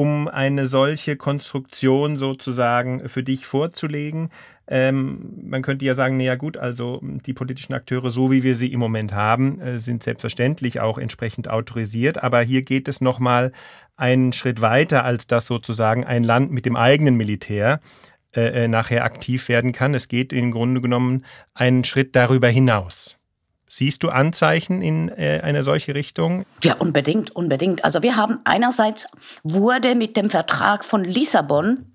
um 0.00 0.28
eine 0.28 0.66
solche 0.66 1.16
Konstruktion 1.16 2.16
sozusagen 2.16 3.06
für 3.10 3.22
dich 3.22 3.44
vorzulegen? 3.44 4.30
Ähm, 4.66 5.42
man 5.44 5.60
könnte 5.60 5.84
ja 5.84 5.92
sagen, 5.92 6.16
naja 6.16 6.36
gut, 6.36 6.56
also 6.56 7.02
die 7.02 7.34
politischen 7.34 7.74
Akteure, 7.74 8.10
so 8.10 8.30
wie 8.30 8.42
wir 8.42 8.56
sie 8.56 8.72
im 8.72 8.80
Moment 8.80 9.12
haben, 9.12 9.60
äh, 9.60 9.78
sind 9.78 10.02
selbstverständlich 10.02 10.80
auch 10.80 10.96
entsprechend 10.96 11.48
autorisiert. 11.48 12.22
Aber 12.22 12.40
hier 12.40 12.62
geht 12.62 12.88
es 12.88 13.02
nochmal 13.02 13.52
einen 13.98 14.32
Schritt 14.32 14.62
weiter, 14.62 15.04
als 15.04 15.26
dass 15.26 15.46
sozusagen 15.46 16.06
ein 16.06 16.24
Land 16.24 16.50
mit 16.50 16.64
dem 16.64 16.76
eigenen 16.76 17.18
Militär 17.18 17.80
äh, 18.34 18.64
äh 18.64 18.68
nachher 18.68 19.04
aktiv 19.04 19.50
werden 19.50 19.72
kann. 19.72 19.92
Es 19.92 20.08
geht 20.08 20.32
im 20.32 20.50
Grunde 20.50 20.80
genommen 20.80 21.26
einen 21.52 21.84
Schritt 21.84 22.16
darüber 22.16 22.48
hinaus. 22.48 23.19
Siehst 23.72 24.02
du 24.02 24.08
Anzeichen 24.08 24.82
in 24.82 25.08
äh, 25.10 25.42
eine 25.44 25.62
solche 25.62 25.94
Richtung? 25.94 26.44
Ja, 26.64 26.74
unbedingt, 26.74 27.30
unbedingt. 27.36 27.84
Also 27.84 28.02
wir 28.02 28.16
haben 28.16 28.40
einerseits 28.42 29.06
wurde 29.44 29.94
mit 29.94 30.16
dem 30.16 30.28
Vertrag 30.28 30.84
von 30.84 31.04
Lissabon 31.04 31.86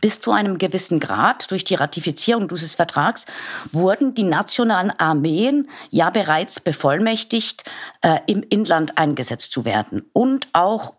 bis 0.00 0.20
zu 0.20 0.32
einem 0.32 0.58
gewissen 0.58 0.98
Grad 0.98 1.48
durch 1.52 1.62
die 1.62 1.76
Ratifizierung 1.76 2.48
dieses 2.48 2.74
Vertrags 2.74 3.24
wurden 3.70 4.14
die 4.14 4.24
nationalen 4.24 4.90
Armeen 4.90 5.68
ja 5.90 6.10
bereits 6.10 6.58
bevollmächtigt, 6.58 7.62
äh, 8.02 8.18
im 8.26 8.42
Inland 8.42 8.98
eingesetzt 8.98 9.52
zu 9.52 9.64
werden 9.64 10.02
und 10.12 10.48
auch 10.54 10.94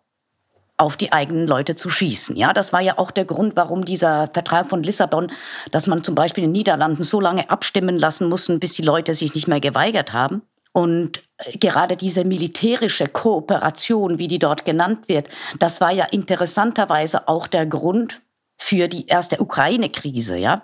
auf 0.78 0.96
die 0.96 1.12
eigenen 1.12 1.48
Leute 1.48 1.76
zu 1.76 1.90
schießen. 1.90 2.36
Ja, 2.36 2.54
das 2.54 2.72
war 2.72 2.82
ja 2.82 2.98
auch 2.98 3.10
der 3.10 3.26
Grund, 3.26 3.56
warum 3.56 3.84
dieser 3.84 4.30
Vertrag 4.32 4.70
von 4.70 4.84
Lissabon, 4.84 5.32
dass 5.72 5.88
man 5.88 6.04
zum 6.04 6.14
Beispiel 6.14 6.44
in 6.44 6.52
den 6.52 6.60
Niederlanden 6.60 7.04
so 7.04 7.20
lange 7.20 7.50
abstimmen 7.50 7.98
lassen 7.98 8.30
musste, 8.30 8.60
bis 8.60 8.74
die 8.74 8.84
Leute 8.84 9.16
sich 9.16 9.34
nicht 9.34 9.48
mehr 9.48 9.60
geweigert 9.60 10.14
haben. 10.14 10.44
Und 10.74 11.24
äh, 11.38 11.58
gerade 11.58 11.98
diese 11.98 12.24
militärische 12.24 13.08
Kooperation, 13.08 14.20
wie 14.20 14.28
die 14.28 14.38
dort 14.38 14.66
genannt 14.66 15.08
wird, 15.08 15.30
das 15.58 15.82
war 15.82 15.92
ja 15.92 16.06
interessanterweise 16.06 17.28
auch 17.28 17.48
der 17.48 17.66
Grund 17.66 18.22
für 18.60 18.88
die 18.88 19.08
erste 19.08 19.42
Ukraine-Krise, 19.42 20.38
ja. 20.38 20.62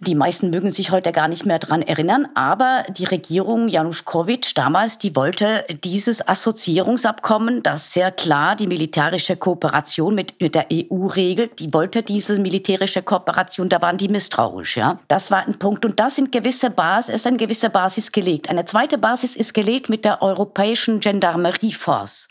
Die 0.00 0.16
meisten 0.16 0.50
mögen 0.50 0.72
sich 0.72 0.90
heute 0.90 1.12
gar 1.12 1.28
nicht 1.28 1.46
mehr 1.46 1.60
daran 1.60 1.80
erinnern, 1.80 2.26
aber 2.34 2.84
die 2.88 3.04
Regierung 3.04 3.68
Januszkowitsch 3.68 4.52
damals, 4.56 4.98
die 4.98 5.14
wollte 5.14 5.64
dieses 5.84 6.26
Assoziierungsabkommen, 6.26 7.62
das 7.62 7.92
sehr 7.92 8.10
klar 8.10 8.56
die 8.56 8.66
militärische 8.66 9.36
Kooperation 9.36 10.16
mit, 10.16 10.40
mit 10.40 10.56
der 10.56 10.66
EU 10.72 11.06
regelt, 11.06 11.60
die 11.60 11.72
wollte 11.72 12.02
diese 12.02 12.40
militärische 12.40 13.02
Kooperation, 13.02 13.68
da 13.68 13.80
waren 13.80 13.96
die 13.96 14.08
misstrauisch, 14.08 14.76
ja. 14.76 14.98
Das 15.06 15.30
war 15.30 15.46
ein 15.46 15.60
Punkt 15.60 15.84
und 15.84 16.00
das 16.00 16.16
sind 16.16 16.32
gewisse 16.32 16.70
Basis, 16.70 17.14
ist 17.14 17.26
eine 17.28 17.36
gewisse 17.36 17.70
Basis 17.70 18.10
gelegt. 18.10 18.50
Eine 18.50 18.64
zweite 18.64 18.98
Basis 18.98 19.36
ist 19.36 19.54
gelegt 19.54 19.90
mit 19.90 20.04
der 20.04 20.22
europäischen 20.22 20.98
Gendarmerieforce. 20.98 22.26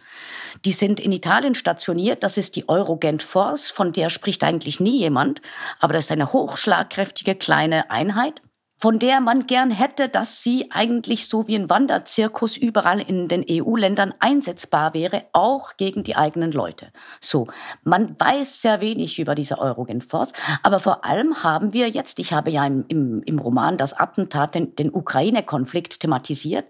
Die 0.66 0.72
sind 0.72 1.00
in 1.00 1.12
Italien 1.12 1.56
stationiert. 1.56 2.24
Das 2.24 2.38
ist 2.38 2.56
die 2.56 2.70
Eurogent 2.70 3.22
Force, 3.22 3.70
von 3.70 3.92
der 3.92 4.10
spricht 4.10 4.44
eigentlich 4.44 4.80
nie 4.80 5.00
jemand. 5.00 5.42
Aber 5.80 5.94
das 5.94 6.06
ist 6.06 6.12
eine 6.12 6.32
hochschlagkräftige 6.32 7.36
kleine 7.36 7.92
Einheit 7.92 8.42
von 8.84 9.00
der 9.00 9.22
man 9.22 9.48
gern 9.48 9.72
hätte, 9.72 10.10
dass 10.10 10.44
sie 10.44 10.70
eigentlich 10.70 11.30
so 11.30 11.48
wie 11.48 11.56
ein 11.56 11.70
Wanderzirkus 11.70 12.58
überall 12.58 13.00
in 13.00 13.30
den 13.30 13.46
EU-Ländern 13.50 14.14
einsetzbar 14.20 14.94
wäre, 14.94 15.24
auch 15.32 15.78
gegen 15.78 16.04
die 16.04 16.18
eigenen 16.18 16.52
Leute. 16.52 16.88
So, 17.22 17.48
man 17.86 18.20
weiß 18.20 18.62
sehr 18.62 18.82
wenig 18.82 19.20
über 19.20 19.36
diese 19.36 19.58
Eurogenforce, 19.58 20.34
aber 20.64 20.82
vor 20.82 21.06
allem 21.06 21.46
haben 21.46 21.72
wir 21.72 21.88
jetzt, 21.88 22.20
ich 22.20 22.34
habe 22.34 22.52
ja 22.52 22.66
im, 22.66 22.84
im, 22.90 23.24
im 23.24 23.40
Roman 23.40 23.78
das 23.78 23.94
Attentat, 23.94 24.54
den, 24.54 24.76
den 24.76 24.94
Ukraine-Konflikt 24.94 26.02
thematisiert 26.02 26.66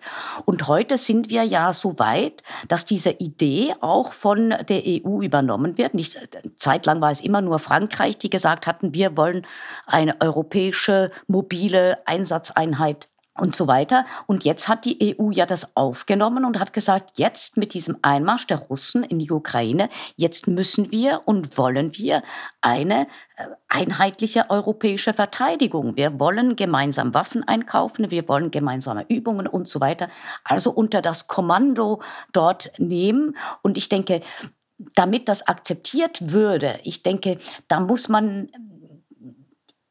und 0.46 0.67
heute 0.67 1.00
sind 1.00 1.32
wir 1.32 1.41
ja 1.41 1.74
so 1.74 1.98
weit, 1.98 2.43
dass 2.67 2.86
diese 2.86 3.10
Idee 3.10 3.74
auch 3.82 4.13
von 4.13 4.53
der 4.70 4.84
EU 4.86 5.24
übernommen 5.24 5.79
wird. 5.79 5.96
Nicht, 5.96 6.20
zeitlang 6.60 7.01
war 7.01 7.10
es 7.10 7.22
immer 7.22 7.41
nur 7.41 7.58
Frankreich, 7.58 8.20
die 8.20 8.29
gesagt 8.29 8.67
hatten, 8.67 8.93
wir 8.93 9.17
wollen 9.17 9.48
eine 9.88 10.22
europäische 10.22 11.10
mobile 11.25 12.02
Einsatzeinheit 12.07 13.07
und 13.36 13.55
so 13.55 13.67
weiter. 13.67 14.05
Und 14.27 14.43
jetzt 14.43 14.67
hat 14.67 14.86
die 14.86 15.17
EU 15.19 15.31
ja 15.31 15.45
das 15.45 15.75
aufgenommen 15.75 16.45
und 16.45 16.60
hat 16.60 16.72
gesagt, 16.72 17.17
jetzt 17.17 17.57
mit 17.57 17.74
diesem 17.74 17.98
Einmarsch 18.03 18.45
der 18.45 18.60
Russen 18.60 19.03
in 19.03 19.17
die 19.17 19.31
Ukraine, 19.31 19.89
jetzt 20.15 20.48
müssen 20.48 20.91
wir 20.91 21.22
und 21.25 21.57
wollen 21.57 21.98
wir 21.98 22.22
eine 22.62 23.07
äh, 23.38 23.48
einheitliche 23.69 24.50
europäische 24.50 25.13
Verteidigung. 25.13 25.95
Wir 25.95 26.19
wollen 26.19 26.55
gemeinsam 26.55 27.13
Waffen 27.13 27.48
einkaufen, 27.48 28.12
wir 28.12 28.27
wollen 28.27 28.51
gemeinsame 28.51 29.05
Übungen 29.10 29.48
und 29.48 29.67
so 29.67 29.79
weiter. 29.79 30.10
Also 30.43 30.72
unter 30.72 31.01
das 31.01 31.27
Kommando 31.27 32.01
dort 32.33 32.72
nehmen. 32.77 33.36
Und 33.63 33.77
ich 33.77 33.89
denke, 33.89 34.22
damit 34.93 35.27
das 35.27 35.48
akzeptiert 35.48 36.31
würde, 36.31 36.79
ich 36.83 37.01
denke, 37.01 37.38
da 37.67 37.79
muss 37.79 38.10
man 38.10 38.50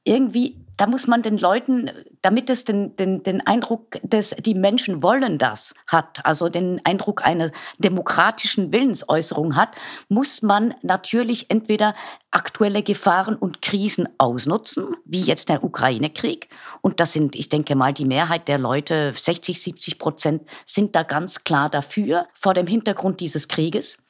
irgendwie 0.05 0.62
da 0.77 0.87
muss 0.87 1.07
man 1.07 1.23
den 1.23 1.39
Leuten, 1.39 1.91
damit 2.23 2.51
es 2.51 2.65
den, 2.65 2.97
den, 2.97 3.23
den 3.23 3.47
Eindruck, 3.47 3.99
dass 4.03 4.31
die 4.31 4.55
Menschen 4.55 5.03
wollen 5.03 5.39
das 5.39 5.75
hat, 5.87 6.25
also 6.25 6.49
den 6.49 6.81
Eindruck 6.85 7.25
einer 7.25 7.51
demokratischen 7.79 8.73
Willensäußerung 8.73 9.57
hat, 9.57 9.77
muss 10.09 10.43
man 10.43 10.75
natürlich 10.83 11.51
entweder 11.51 11.95
aktuelle 12.31 12.83
Gefahren 12.83 13.37
und 13.37 13.61
Krisen 13.61 14.09
ausnutzen, 14.19 14.97
wie 15.05 15.21
jetzt 15.21 15.49
der 15.49 15.63
Ukraine-Krieg. 15.63 16.49
Und 16.81 17.01
das 17.01 17.13
sind, 17.13 17.37
ich 17.37 17.49
denke 17.49 17.75
mal, 17.77 17.93
die 17.93 18.07
Mehrheit 18.07 18.49
der 18.49 18.59
Leute, 18.59 19.13
60, 19.15 19.61
70 19.61 19.99
Prozent, 19.99 20.43
sind 20.65 20.97
da 20.97 21.03
ganz 21.03 21.45
klar 21.45 21.69
dafür, 21.69 22.27
vor 22.35 22.55
dem 22.55 22.67
Hintergrund 22.67 23.21
dieses 23.21 23.49
Krieges. 23.49 24.02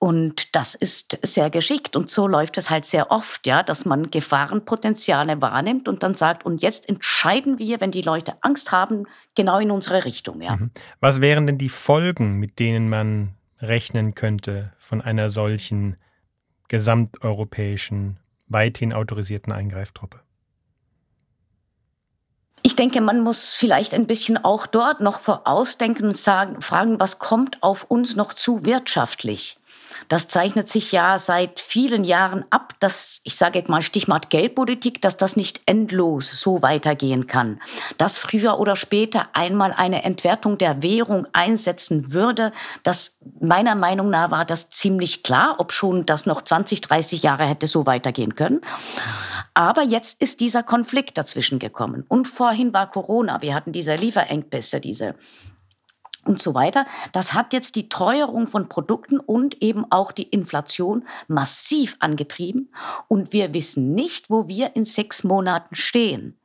Und 0.00 0.56
das 0.56 0.74
ist 0.74 1.18
sehr 1.20 1.50
geschickt. 1.50 1.94
Und 1.94 2.08
so 2.08 2.26
läuft 2.26 2.56
es 2.56 2.70
halt 2.70 2.86
sehr 2.86 3.10
oft, 3.10 3.46
ja, 3.46 3.62
dass 3.62 3.84
man 3.84 4.10
Gefahrenpotenziale 4.10 5.42
wahrnimmt 5.42 5.88
und 5.88 6.02
dann 6.02 6.14
sagt, 6.14 6.46
und 6.46 6.62
jetzt 6.62 6.88
entscheiden 6.88 7.58
wir, 7.58 7.82
wenn 7.82 7.90
die 7.90 8.00
Leute 8.00 8.32
Angst 8.40 8.72
haben, 8.72 9.04
genau 9.34 9.58
in 9.58 9.70
unsere 9.70 10.06
Richtung, 10.06 10.40
ja. 10.40 10.56
Mhm. 10.56 10.70
Was 11.00 11.20
wären 11.20 11.46
denn 11.46 11.58
die 11.58 11.68
Folgen, 11.68 12.38
mit 12.38 12.58
denen 12.58 12.88
man 12.88 13.34
rechnen 13.58 14.14
könnte 14.14 14.72
von 14.78 15.02
einer 15.02 15.28
solchen 15.28 15.98
gesamteuropäischen, 16.68 18.18
weithin 18.46 18.94
autorisierten 18.94 19.52
Eingreiftruppe? 19.52 20.20
Ich 22.62 22.74
denke, 22.74 23.02
man 23.02 23.20
muss 23.20 23.52
vielleicht 23.52 23.92
ein 23.92 24.06
bisschen 24.06 24.42
auch 24.42 24.66
dort 24.66 25.02
noch 25.02 25.20
vorausdenken 25.20 26.06
und 26.06 26.16
sagen, 26.16 26.62
fragen, 26.62 26.98
was 26.98 27.18
kommt 27.18 27.62
auf 27.62 27.84
uns 27.84 28.16
noch 28.16 28.32
zu 28.32 28.64
wirtschaftlich? 28.64 29.59
Das 30.08 30.28
zeichnet 30.28 30.68
sich 30.68 30.92
ja 30.92 31.18
seit 31.18 31.60
vielen 31.60 32.04
Jahren 32.04 32.44
ab, 32.50 32.74
dass, 32.80 33.20
ich 33.24 33.36
sage 33.36 33.58
jetzt 33.58 33.68
mal 33.68 33.82
Stichwort 33.82 34.30
Geldpolitik, 34.30 35.00
dass 35.02 35.16
das 35.16 35.36
nicht 35.36 35.60
endlos 35.66 36.30
so 36.40 36.62
weitergehen 36.62 37.26
kann. 37.26 37.60
Dass 37.98 38.18
früher 38.18 38.58
oder 38.58 38.76
später 38.76 39.28
einmal 39.32 39.72
eine 39.72 40.02
Entwertung 40.02 40.58
der 40.58 40.82
Währung 40.82 41.26
einsetzen 41.32 42.12
würde, 42.12 42.52
das 42.82 43.18
meiner 43.40 43.74
Meinung 43.74 44.10
nach 44.10 44.30
war 44.30 44.44
das 44.44 44.70
ziemlich 44.70 45.22
klar, 45.22 45.56
ob 45.58 45.72
schon 45.72 46.06
das 46.06 46.26
noch 46.26 46.42
20, 46.42 46.80
30 46.80 47.22
Jahre 47.22 47.44
hätte 47.44 47.66
so 47.66 47.86
weitergehen 47.86 48.34
können. 48.34 48.60
Aber 49.54 49.82
jetzt 49.82 50.20
ist 50.22 50.40
dieser 50.40 50.62
Konflikt 50.62 51.18
dazwischen 51.18 51.58
gekommen. 51.58 52.04
Und 52.08 52.26
vorhin 52.26 52.72
war 52.72 52.90
Corona. 52.90 53.42
Wir 53.42 53.54
hatten 53.54 53.72
diese 53.72 53.94
Lieferengpässe, 53.94 54.80
diese 54.80 55.14
und 56.24 56.40
so 56.40 56.54
weiter. 56.54 56.86
Das 57.12 57.34
hat 57.34 57.52
jetzt 57.52 57.76
die 57.76 57.88
Teuerung 57.88 58.48
von 58.48 58.68
Produkten 58.68 59.20
und 59.20 59.62
eben 59.62 59.84
auch 59.90 60.12
die 60.12 60.24
Inflation 60.24 61.04
massiv 61.28 61.96
angetrieben. 62.00 62.72
Und 63.08 63.32
wir 63.32 63.54
wissen 63.54 63.94
nicht, 63.94 64.30
wo 64.30 64.48
wir 64.48 64.76
in 64.76 64.84
sechs 64.84 65.24
Monaten 65.24 65.74
stehen. 65.74 66.36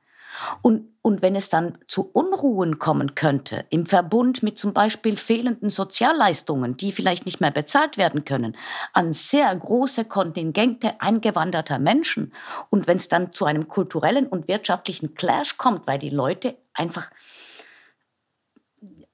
Und, 0.61 0.89
und 1.01 1.21
wenn 1.21 1.35
es 1.35 1.49
dann 1.49 1.77
zu 1.87 2.09
Unruhen 2.11 2.79
kommen 2.79 3.15
könnte, 3.15 3.65
im 3.69 3.85
Verbund 3.85 4.43
mit 4.43 4.57
zum 4.57 4.73
Beispiel 4.73 5.17
fehlenden 5.17 5.69
Sozialleistungen, 5.69 6.77
die 6.77 6.91
vielleicht 6.91 7.25
nicht 7.25 7.41
mehr 7.41 7.51
bezahlt 7.51 7.97
werden 7.97 8.25
können, 8.25 8.57
an 8.93 9.13
sehr 9.13 9.55
große 9.55 10.05
Kontingente 10.05 10.99
eingewanderter 10.99 11.79
Menschen, 11.79 12.33
und 12.69 12.87
wenn 12.87 12.97
es 12.97 13.07
dann 13.07 13.31
zu 13.31 13.45
einem 13.45 13.67
kulturellen 13.67 14.27
und 14.27 14.47
wirtschaftlichen 14.47 15.13
Clash 15.15 15.57
kommt, 15.57 15.87
weil 15.87 15.99
die 15.99 16.09
Leute 16.09 16.57
einfach 16.73 17.09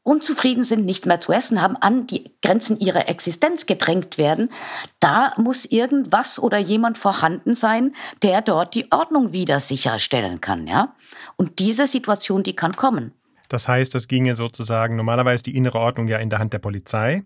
unzufrieden 0.04 0.64
sind, 0.64 0.86
nichts 0.86 1.06
mehr 1.06 1.20
zu 1.20 1.32
essen 1.32 1.62
haben, 1.62 1.76
an 1.76 2.08
die 2.08 2.32
Grenzen 2.42 2.80
ihrer 2.80 3.08
Existenz 3.08 3.66
gedrängt 3.66 4.18
werden, 4.18 4.50
da 5.00 5.34
muss 5.38 5.66
irgendwas 5.66 6.40
oder 6.40 6.58
jemand 6.58 6.98
vorhanden 6.98 7.54
sein, 7.54 7.94
der 8.24 8.42
dort 8.42 8.74
die 8.74 8.92
Ordnung 8.92 9.32
wieder 9.32 9.60
sicherstellen 9.60 10.42
kann, 10.42 10.68
ja? 10.68 10.96
Und 11.36 11.60
diese 11.60 11.86
Situation, 11.88 12.44
die 12.44 12.56
kann 12.56 12.76
kommen. 12.76 13.14
Das 13.50 13.68
heißt, 13.68 13.94
das 13.94 14.08
ginge 14.08 14.34
sozusagen 14.34 14.96
normalerweise 14.96 15.44
die 15.44 15.56
innere 15.56 15.80
Ordnung 15.80 16.08
ja 16.08 16.18
in 16.18 16.30
der 16.30 16.40
Hand 16.40 16.54
der 16.54 16.60
Polizei. 16.60 17.24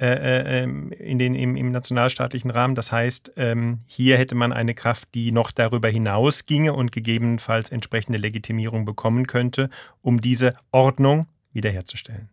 Äh, 0.00 0.06
äh 0.06 0.62
ähm, 0.62 0.90
in 0.90 1.20
den, 1.20 1.36
im, 1.36 1.54
im, 1.54 1.70
nationalstaatlichen 1.70 2.50
Rahmen. 2.50 2.74
Das 2.74 2.90
heißt, 2.90 3.34
ähm, 3.36 3.78
hier 3.86 4.16
hätte 4.18 4.34
man 4.34 4.52
eine 4.52 4.74
Kraft, 4.74 5.10
die 5.14 5.30
noch 5.30 5.52
darüber 5.52 5.88
hinaus 5.88 6.46
ginge 6.46 6.72
und 6.72 6.90
gegebenenfalls 6.90 7.70
entsprechende 7.70 8.18
Legitimierung 8.18 8.86
bekommen 8.86 9.28
könnte, 9.28 9.70
um 10.00 10.20
diese 10.20 10.54
Ordnung 10.72 11.28
wiederherzustellen. 11.54 12.28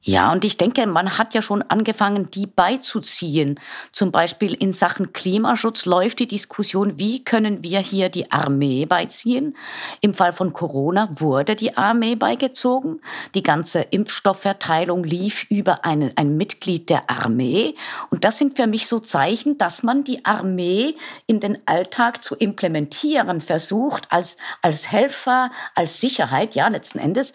Ja, 0.00 0.30
und 0.30 0.44
ich 0.44 0.56
denke, 0.56 0.86
man 0.86 1.18
hat 1.18 1.34
ja 1.34 1.42
schon 1.42 1.60
angefangen, 1.62 2.30
die 2.30 2.46
beizuziehen. 2.46 3.58
Zum 3.90 4.12
Beispiel 4.12 4.54
in 4.54 4.72
Sachen 4.72 5.12
Klimaschutz 5.12 5.86
läuft 5.86 6.20
die 6.20 6.28
Diskussion, 6.28 6.98
wie 6.98 7.24
können 7.24 7.64
wir 7.64 7.80
hier 7.80 8.08
die 8.08 8.30
Armee 8.30 8.86
beiziehen. 8.86 9.56
Im 10.00 10.14
Fall 10.14 10.32
von 10.32 10.52
Corona 10.52 11.10
wurde 11.18 11.56
die 11.56 11.76
Armee 11.76 12.14
beigezogen. 12.14 13.00
Die 13.34 13.42
ganze 13.42 13.80
Impfstoffverteilung 13.80 15.02
lief 15.02 15.46
über 15.50 15.84
eine, 15.84 16.12
ein 16.14 16.36
Mitglied 16.36 16.90
der 16.90 17.10
Armee. 17.10 17.74
Und 18.08 18.24
das 18.24 18.38
sind 18.38 18.56
für 18.56 18.68
mich 18.68 18.86
so 18.86 19.00
Zeichen, 19.00 19.58
dass 19.58 19.82
man 19.82 20.04
die 20.04 20.24
Armee 20.24 20.94
in 21.26 21.40
den 21.40 21.58
Alltag 21.66 22.22
zu 22.22 22.36
implementieren 22.36 23.40
versucht, 23.40 24.06
als, 24.10 24.36
als 24.62 24.92
Helfer, 24.92 25.50
als 25.74 26.00
Sicherheit, 26.00 26.54
ja, 26.54 26.68
letzten 26.68 27.00
Endes. 27.00 27.34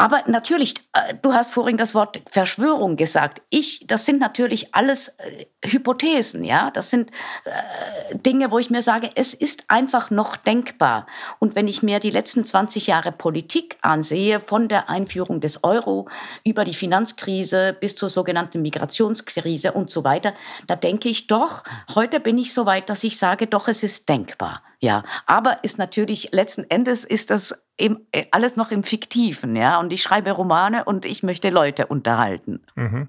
Aber 0.00 0.22
natürlich, 0.28 0.74
äh, 0.92 1.14
du 1.20 1.34
hast 1.34 1.52
vorhin 1.52 1.76
das 1.76 1.92
Wort 1.92 2.22
Verschwörung 2.30 2.94
gesagt. 2.94 3.42
Ich, 3.50 3.84
das 3.84 4.06
sind 4.06 4.20
natürlich 4.20 4.72
alles 4.72 5.08
äh, 5.18 5.46
Hypothesen, 5.64 6.44
ja. 6.44 6.70
Das 6.70 6.90
sind 6.90 7.10
äh, 7.44 8.16
Dinge, 8.16 8.52
wo 8.52 8.60
ich 8.60 8.70
mir 8.70 8.80
sage, 8.80 9.10
es 9.16 9.34
ist 9.34 9.64
einfach 9.66 10.10
noch 10.10 10.36
denkbar. 10.36 11.06
Und 11.40 11.56
wenn 11.56 11.66
ich 11.66 11.82
mir 11.82 11.98
die 11.98 12.12
letzten 12.12 12.44
20 12.44 12.86
Jahre 12.86 13.10
Politik 13.10 13.76
ansehe, 13.82 14.38
von 14.38 14.68
der 14.68 14.88
Einführung 14.88 15.40
des 15.40 15.64
Euro 15.64 16.08
über 16.44 16.64
die 16.64 16.74
Finanzkrise 16.74 17.76
bis 17.78 17.96
zur 17.96 18.08
sogenannten 18.08 18.62
Migrationskrise 18.62 19.72
und 19.72 19.90
so 19.90 20.04
weiter, 20.04 20.32
da 20.68 20.76
denke 20.76 21.08
ich 21.08 21.26
doch, 21.26 21.64
heute 21.96 22.20
bin 22.20 22.38
ich 22.38 22.54
so 22.54 22.66
weit, 22.66 22.88
dass 22.88 23.02
ich 23.02 23.18
sage, 23.18 23.48
doch, 23.48 23.66
es 23.66 23.82
ist 23.82 24.08
denkbar. 24.08 24.62
Ja, 24.80 25.02
aber 25.26 25.64
ist 25.64 25.76
natürlich 25.76 26.30
letzten 26.30 26.62
Endes 26.70 27.04
ist 27.04 27.30
das 27.30 27.52
im, 27.78 28.00
äh, 28.12 28.26
alles 28.32 28.56
noch 28.56 28.70
im 28.70 28.82
Fiktiven, 28.82 29.56
ja. 29.56 29.80
Und 29.80 29.92
ich 29.92 30.02
schreibe 30.02 30.32
Romane 30.32 30.84
und 30.84 31.06
ich 31.06 31.22
möchte 31.22 31.48
Leute 31.48 31.86
unterhalten. 31.86 32.60
Mhm. 32.74 33.08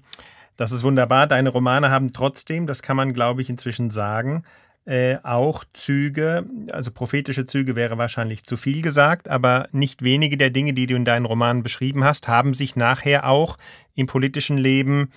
Das 0.56 0.72
ist 0.72 0.82
wunderbar. 0.82 1.26
Deine 1.26 1.50
Romane 1.50 1.90
haben 1.90 2.12
trotzdem, 2.12 2.66
das 2.66 2.82
kann 2.82 2.96
man, 2.96 3.12
glaube 3.12 3.42
ich, 3.42 3.50
inzwischen 3.50 3.90
sagen, 3.90 4.44
äh, 4.86 5.18
auch 5.22 5.64
Züge, 5.74 6.46
also 6.72 6.90
prophetische 6.90 7.46
Züge 7.46 7.76
wäre 7.76 7.98
wahrscheinlich 7.98 8.44
zu 8.44 8.56
viel 8.56 8.80
gesagt, 8.80 9.28
aber 9.28 9.68
nicht 9.72 10.02
wenige 10.02 10.36
der 10.36 10.50
Dinge, 10.50 10.72
die 10.72 10.86
du 10.86 10.94
in 10.96 11.04
deinen 11.04 11.26
Romanen 11.26 11.62
beschrieben 11.62 12.04
hast, 12.04 12.28
haben 12.28 12.54
sich 12.54 12.76
nachher 12.76 13.28
auch 13.28 13.58
im 13.94 14.06
politischen 14.06 14.56
Leben 14.56 15.10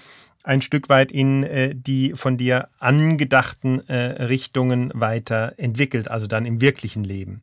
ein 0.44 0.62
Stück 0.62 0.90
weit 0.90 1.12
in 1.12 1.44
äh, 1.44 1.74
die 1.74 2.14
von 2.16 2.38
dir 2.38 2.68
angedachten 2.80 3.88
äh, 3.88 4.24
Richtungen 4.24 4.92
weiterentwickelt, 4.94 6.10
also 6.10 6.28
dann 6.28 6.46
im 6.46 6.60
wirklichen 6.60 7.04
Leben. 7.04 7.42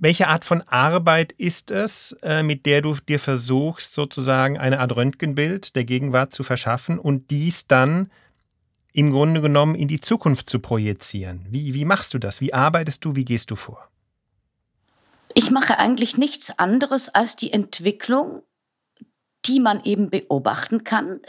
Welche 0.00 0.28
Art 0.28 0.44
von 0.44 0.62
Arbeit 0.62 1.32
ist 1.32 1.72
es, 1.72 2.12
äh, 2.22 2.44
mit 2.44 2.66
der 2.66 2.82
du 2.82 2.94
dir 2.94 3.18
versuchst, 3.18 3.92
sozusagen 3.92 4.56
eine 4.56 4.78
Art 4.78 4.94
Röntgenbild 4.94 5.74
der 5.74 5.84
Gegenwart 5.84 6.32
zu 6.32 6.44
verschaffen 6.44 7.00
und 7.00 7.32
dies 7.32 7.66
dann 7.66 8.08
im 8.92 9.10
Grunde 9.10 9.40
genommen 9.40 9.74
in 9.74 9.88
die 9.88 9.98
Zukunft 9.98 10.48
zu 10.48 10.60
projizieren? 10.60 11.46
Wie, 11.50 11.74
wie 11.74 11.84
machst 11.84 12.14
du 12.14 12.18
das? 12.18 12.40
Wie 12.40 12.54
arbeitest 12.54 13.04
du? 13.04 13.16
Wie 13.16 13.24
gehst 13.24 13.50
du 13.50 13.56
vor? 13.56 13.88
Ich 15.34 15.50
mache 15.50 15.78
eigentlich 15.78 16.16
nichts 16.16 16.56
anderes 16.58 17.08
als 17.08 17.34
die 17.34 17.52
Entwicklung 17.52 18.42
die 19.46 19.60
man 19.60 19.82
eben 19.84 20.10
beobachten 20.10 20.84
kann. 20.84 21.20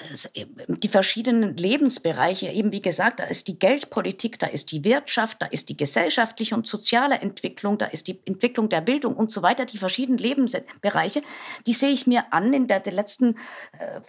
Die 0.68 0.88
verschiedenen 0.88 1.56
Lebensbereiche, 1.56 2.48
eben 2.48 2.72
wie 2.72 2.82
gesagt, 2.82 3.20
da 3.20 3.26
ist 3.26 3.48
die 3.48 3.60
Geldpolitik, 3.60 4.40
da 4.40 4.48
ist 4.48 4.72
die 4.72 4.84
Wirtschaft, 4.84 5.42
da 5.42 5.46
ist 5.46 5.70
die 5.70 5.78
gesellschaftliche 5.78 6.56
und 6.56 6.68
soziale 6.68 7.20
Entwicklung, 7.20 7.78
da 7.78 7.86
ist 7.86 8.08
die 8.08 8.20
Entwicklung 8.26 8.68
der 8.68 8.82
Bildung 8.82 9.16
und 9.16 9.32
so 9.32 9.42
weiter. 9.42 9.66
Die 9.66 9.78
verschiedenen 9.78 10.18
Lebensbereiche, 10.18 11.22
die 11.66 11.74
sehe 11.74 11.92
ich 11.92 12.08
mir 12.08 12.34
an 12.34 12.54
in 12.54 12.68
der, 12.68 12.80
der 12.80 12.94
letzten 12.94 13.38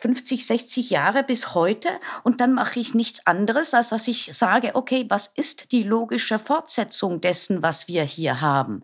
50, 0.00 0.40
äh, 0.40 0.44
60 0.44 0.90
Jahre 0.90 1.22
bis 1.22 1.54
heute. 1.54 1.88
Und 2.24 2.40
dann 2.40 2.54
mache 2.54 2.80
ich 2.80 2.94
nichts 2.94 3.26
anderes, 3.26 3.74
als 3.74 3.90
dass 3.90 4.08
ich 4.08 4.30
sage, 4.32 4.74
okay, 4.74 5.04
was 5.08 5.28
ist 5.28 5.72
die 5.72 5.82
logische 5.82 6.38
Fortsetzung 6.38 7.20
dessen, 7.20 7.62
was 7.62 7.86
wir 7.86 8.02
hier 8.02 8.40
haben? 8.40 8.82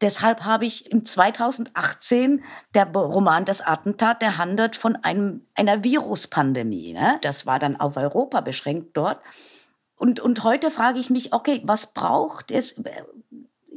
Deshalb 0.00 0.44
habe 0.44 0.64
ich 0.64 0.90
im 0.90 1.04
2018 1.04 2.42
der 2.74 2.86
Roman 2.90 3.44
Das 3.44 3.60
Attentat, 3.60 4.22
der 4.22 4.38
handelt 4.38 4.76
von 4.76 4.96
einem, 4.96 5.46
einer 5.54 5.84
Viruspandemie. 5.84 6.94
Ne? 6.94 7.18
Das 7.22 7.46
war 7.46 7.58
dann 7.58 7.78
auf 7.78 7.96
Europa 7.96 8.40
beschränkt 8.40 8.96
dort. 8.96 9.20
Und, 9.96 10.18
und 10.18 10.44
heute 10.44 10.70
frage 10.70 10.98
ich 10.98 11.10
mich, 11.10 11.34
okay, 11.34 11.60
was 11.64 11.88
braucht 11.88 12.50
es? 12.50 12.80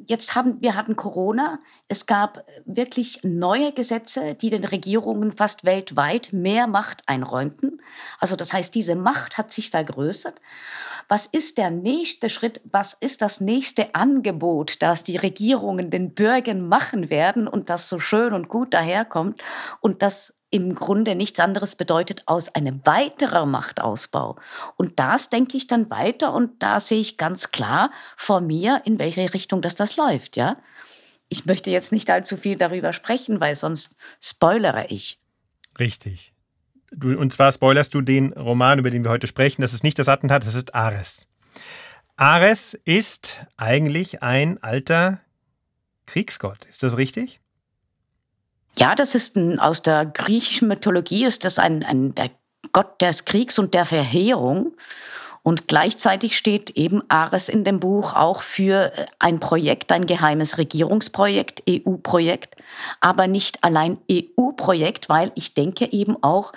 Jetzt 0.06 0.36
haben 0.36 0.62
wir 0.62 0.76
hatten 0.76 0.96
Corona. 0.96 1.60
Es 1.88 2.06
gab 2.06 2.46
wirklich 2.66 3.24
neue 3.24 3.72
Gesetze, 3.72 4.36
die 4.36 4.50
den 4.50 4.64
Regierungen 4.64 5.32
fast 5.32 5.64
weltweit 5.64 6.30
mehr 6.32 6.68
Macht 6.68 7.04
einräumten. 7.08 7.82
Also 8.20 8.36
das 8.36 8.54
heißt, 8.54 8.74
diese 8.76 8.96
Macht 8.96 9.38
hat 9.38 9.52
sich 9.52 9.70
vergrößert 9.70 10.40
was 11.08 11.26
ist 11.26 11.58
der 11.58 11.70
nächste 11.70 12.30
Schritt, 12.30 12.62
was 12.64 12.94
ist 12.94 13.22
das 13.22 13.42
nächste 13.42 13.96
Angebot, 13.96 14.82
das 14.82 15.04
die 15.04 15.18
Regierungen 15.18 15.90
den 15.90 16.14
Bürgern 16.14 16.68
machen 16.68 17.10
werden 17.10 17.48
und 17.48 17.70
das 17.70 17.90
so 17.90 18.00
schön 18.00 18.34
und 18.34 18.48
gut 18.48 18.74
daherkommt 18.74 19.42
und 19.82 20.02
das 20.02 20.36
im 20.54 20.76
Grunde 20.76 21.16
nichts 21.16 21.40
anderes 21.40 21.76
bedeutet 21.76 22.22
aus 22.28 22.54
einem 22.54 22.86
weiteren 22.86 23.50
Machtausbau. 23.50 24.38
Und 24.78 25.00
das 25.00 25.32
denke 25.32 25.58
ich 25.58 25.66
dann 25.66 25.90
weiter 25.90 26.32
und 26.32 26.62
da 26.62 26.80
sehe 26.80 27.00
ich 27.00 27.18
ganz 27.18 27.50
klar 27.50 27.90
vor 28.16 28.40
mir, 28.40 28.84
in 28.86 29.00
welche 29.00 29.34
Richtung 29.34 29.64
das 29.64 29.74
das 29.74 29.98
läuft, 29.98 30.38
ja. 30.38 30.58
Ich 31.28 31.48
möchte 31.48 31.72
jetzt 31.72 31.92
nicht 31.92 32.08
allzu 32.12 32.38
viel 32.38 32.56
darüber 32.56 32.94
sprechen, 32.94 33.40
weil 33.42 33.56
sonst 33.56 33.96
spoilere 34.22 34.86
ich. 34.90 35.20
Richtig. 35.80 36.36
Du, 36.92 37.18
und 37.18 37.34
zwar 37.34 37.52
spoilerst 37.52 37.96
du 37.96 38.02
den 38.02 38.32
Roman, 38.34 38.78
über 38.78 38.92
den 38.92 39.04
wir 39.04 39.10
heute 39.10 39.26
sprechen. 39.26 39.64
Das 39.64 39.74
ist 39.74 39.84
nicht 39.84 39.98
das 39.98 40.08
Attentat, 40.08 40.46
das 40.46 40.54
ist 40.54 40.76
Ares. 40.76 41.28
Ares 42.16 42.76
ist 42.86 43.44
eigentlich 43.58 44.22
ein 44.22 44.62
alter 44.62 45.20
Kriegsgott. 46.06 46.64
Ist 46.66 46.84
das 46.84 46.96
richtig? 46.96 47.40
Ja, 48.78 48.96
das 48.96 49.16
ist 49.16 49.36
ein, 49.36 49.60
aus 49.60 49.82
der 49.82 50.06
griechischen 50.06 50.68
Mythologie 50.68 51.26
ist 51.26 51.46
das 51.46 51.60
ein, 51.60 51.84
ein 51.84 52.16
der 52.16 52.32
Gott 52.72 53.02
des 53.02 53.26
Kriegs 53.26 53.60
und 53.60 53.74
der 53.74 53.86
Verheerung. 53.86 54.76
Und 55.44 55.68
gleichzeitig 55.68 56.38
steht 56.38 56.70
eben 56.72 57.04
Ares 57.10 57.50
in 57.50 57.66
dem 57.66 57.82
Buch 57.82 58.14
auch 58.14 58.42
für 58.42 58.94
äh, 58.98 59.06
ein 59.20 59.42
Projekt, 59.42 59.92
ein 59.92 60.06
geheimes 60.06 60.58
Regierungsprojekt, 60.58 61.64
EU-Projekt, 61.70 62.56
aber 63.02 63.28
nicht 63.28 63.62
allein 63.62 63.98
EU-Projekt, 64.10 65.10
weil 65.10 65.34
ich 65.36 65.54
denke 65.54 65.92
eben 65.92 66.16
auch, 66.24 66.54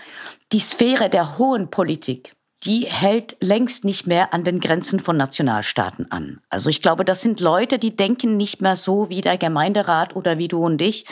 die 0.53 0.61
Sphäre 0.61 1.11
der 1.11 1.37
hohen 1.37 1.69
Politik, 1.69 2.36
die 2.65 2.87
hält 2.87 3.37
längst 3.41 3.85
nicht 3.85 4.07
mehr 4.07 4.33
an 4.33 4.45
den 4.45 4.61
Grenzen 4.61 4.99
von 4.99 5.17
Nationalstaaten 5.17 6.11
an. 6.11 6.41
Also 6.49 6.71
ich 6.71 6.83
glaube, 6.83 7.05
das 7.05 7.21
sind 7.21 7.41
Leute, 7.41 7.79
die 7.79 7.95
denken 7.95 8.37
nicht 8.37 8.63
mehr 8.63 8.77
so 8.77 9.09
wie 9.09 9.21
der 9.21 9.39
Gemeinderat 9.39 10.17
oder 10.17 10.39
wie 10.39 10.49
du 10.49 10.65
und 10.65 10.81
ich, 10.81 11.05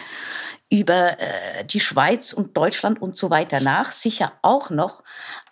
über 0.71 1.21
äh, 1.21 1.65
die 1.65 1.81
Schweiz 1.81 2.33
und 2.33 2.57
Deutschland 2.57 3.01
und 3.01 3.17
so 3.17 3.31
weiter 3.31 3.61
nach, 3.61 3.93
sicher 3.93 4.33
auch 4.43 4.71
noch. 4.71 5.03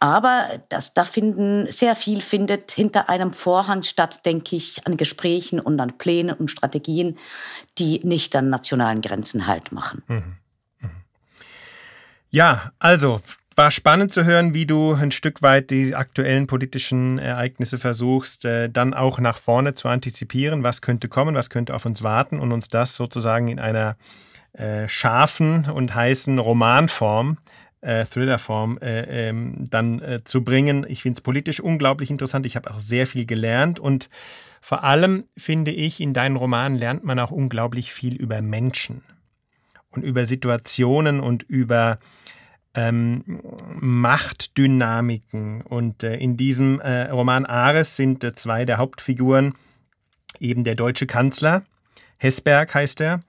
Aber 0.01 0.63
das, 0.71 0.95
da 0.95 1.05
finden, 1.05 1.71
sehr 1.71 1.95
viel 1.95 2.21
findet 2.21 2.71
hinter 2.73 3.09
einem 3.09 3.33
Vorhang 3.33 3.83
statt, 3.83 4.25
denke 4.25 4.57
ich, 4.57 4.87
an 4.87 4.97
Gesprächen 4.97 5.61
und 5.61 5.79
an 5.79 5.99
Plänen 5.99 6.35
und 6.35 6.51
Strategien, 6.51 7.19
die 7.79 8.01
nicht 8.03 8.35
an 8.35 8.49
nationalen 8.49 9.03
Grenzen 9.03 9.47
Halt 9.47 9.71
machen. 9.71 10.03
Mhm. 10.09 10.37
Mhm. 10.81 10.91
Ja, 12.31 12.73
also 12.79 13.21
war 13.63 13.71
spannend 13.71 14.13
zu 14.13 14.25
hören, 14.25 14.55
wie 14.55 14.67
du 14.67 14.95
ein 14.95 15.13
Stück 15.13 15.41
weit 15.41 15.71
die 15.71 15.95
aktuellen 15.95 16.49
politischen 16.49 17.21
Ereignisse 17.21 17.79
versuchst, 17.79 18.45
äh, 18.45 18.69
dann 18.69 18.93
auch 18.93 19.21
nach 19.21 19.39
vorne 19.39 19.75
zu 19.75 19.87
antizipieren. 19.87 20.65
Was 20.65 20.83
könnte 20.83 21.07
kommen, 21.07 21.37
was 21.37 21.49
könnte 21.49 21.73
auf 21.73 21.87
uns 21.87 22.03
warten 22.03 22.41
und 22.41 22.51
uns 22.51 22.71
das 22.71 22.97
sozusagen 22.97 23.47
in 23.47 23.61
einer 23.61 23.97
äh, 24.53 24.89
scharfen 24.89 25.71
und 25.71 25.95
heißen 25.95 26.41
Romanform 26.41 27.39
äh, 27.83 28.05
Thrillerform 28.05 28.79
äh, 28.79 29.29
ähm, 29.29 29.69
dann 29.71 30.01
äh, 30.01 30.25
zu 30.25 30.43
bringen. 30.43 30.85
Ich 30.89 31.03
finde 31.03 31.19
es 31.19 31.21
politisch 31.21 31.61
unglaublich 31.61 32.11
interessant. 32.11 32.47
Ich 32.47 32.57
habe 32.57 32.69
auch 32.69 32.81
sehr 32.81 33.07
viel 33.07 33.27
gelernt 33.27 33.79
und 33.79 34.11
vor 34.61 34.83
allem 34.83 35.23
finde 35.37 35.71
ich, 35.71 36.01
in 36.01 36.15
deinen 36.15 36.35
Romanen 36.35 36.77
lernt 36.77 37.05
man 37.05 37.21
auch 37.21 37.31
unglaublich 37.31 37.93
viel 37.93 38.17
über 38.17 38.43
Menschen 38.43 39.03
und 39.91 40.03
über 40.03 40.27
Situationen 40.27 41.21
und 41.21 41.45
über 41.45 42.01
ähm, 42.75 43.41
Machtdynamiken. 43.81 45.63
Und 45.63 46.03
äh, 46.03 46.17
in 46.17 46.37
diesem 46.37 46.81
äh, 46.81 47.11
Roman 47.11 47.47
Ares 47.47 47.97
sind 47.97 48.25
äh, 48.25 48.33
zwei 48.33 48.65
der 48.65 48.79
Hauptfiguren 48.79 49.55
eben 50.41 50.65
der 50.65 50.75
deutsche 50.75 51.07
Kanzler, 51.07 51.63
Hesberg 52.19 52.75
heißt 52.75 53.01
er, 53.01 53.21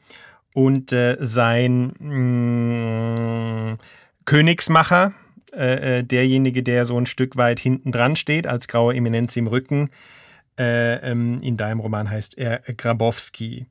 und 0.54 0.92
äh, 0.92 1.18
sein 1.20 1.94
mh, 2.00 3.74
mm, 3.74 3.78
Königsmacher, 4.26 5.14
äh, 5.54 6.00
äh, 6.00 6.04
derjenige, 6.04 6.64
der 6.64 6.86
so 6.86 6.98
ein 6.98 7.06
Stück 7.06 7.38
weit 7.38 7.60
hinten 7.60 7.92
dran 7.92 8.16
steht, 8.16 8.48
als 8.48 8.68
graue 8.68 8.96
Eminenz 8.96 9.36
im 9.36 9.48
Rücken. 9.48 9.90
Äh, 10.58 11.12
ähm, 11.12 11.42
in 11.42 11.58
deinem 11.58 11.80
Roman 11.80 12.10
heißt 12.10 12.38
er 12.38 12.60
Grabowski. 12.60 13.66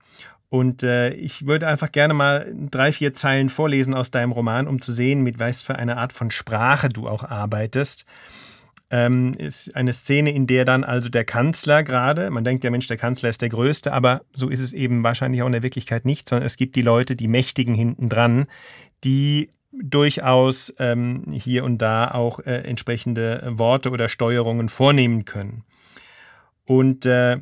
Und 0.52 0.82
äh, 0.82 1.14
ich 1.14 1.46
würde 1.46 1.66
einfach 1.66 1.90
gerne 1.90 2.12
mal 2.12 2.54
drei, 2.70 2.92
vier 2.92 3.14
Zeilen 3.14 3.48
vorlesen 3.48 3.94
aus 3.94 4.10
deinem 4.10 4.32
Roman, 4.32 4.68
um 4.68 4.82
zu 4.82 4.92
sehen, 4.92 5.22
mit 5.22 5.38
was 5.38 5.62
für 5.62 5.76
eine 5.76 5.96
Art 5.96 6.12
von 6.12 6.30
Sprache 6.30 6.90
du 6.90 7.08
auch 7.08 7.24
arbeitest. 7.24 8.04
Ähm, 8.90 9.32
ist 9.38 9.74
eine 9.74 9.94
Szene, 9.94 10.30
in 10.30 10.46
der 10.46 10.66
dann 10.66 10.84
also 10.84 11.08
der 11.08 11.24
Kanzler 11.24 11.82
gerade, 11.82 12.30
man 12.30 12.44
denkt, 12.44 12.64
der 12.64 12.70
Mensch, 12.70 12.86
der 12.86 12.98
Kanzler 12.98 13.30
ist 13.30 13.40
der 13.40 13.48
Größte, 13.48 13.94
aber 13.94 14.26
so 14.34 14.50
ist 14.50 14.60
es 14.60 14.74
eben 14.74 15.02
wahrscheinlich 15.02 15.40
auch 15.40 15.46
in 15.46 15.52
der 15.52 15.62
Wirklichkeit 15.62 16.04
nicht, 16.04 16.28
sondern 16.28 16.44
es 16.44 16.58
gibt 16.58 16.76
die 16.76 16.82
Leute, 16.82 17.16
die 17.16 17.28
Mächtigen 17.28 17.72
hinten 17.74 18.10
dran, 18.10 18.44
die 19.04 19.48
durchaus 19.72 20.74
ähm, 20.78 21.24
hier 21.32 21.64
und 21.64 21.78
da 21.78 22.10
auch 22.10 22.40
äh, 22.40 22.56
entsprechende 22.68 23.42
Worte 23.52 23.88
oder 23.88 24.10
Steuerungen 24.10 24.68
vornehmen 24.68 25.24
können. 25.24 25.64
Und 26.66 27.06
äh, 27.06 27.38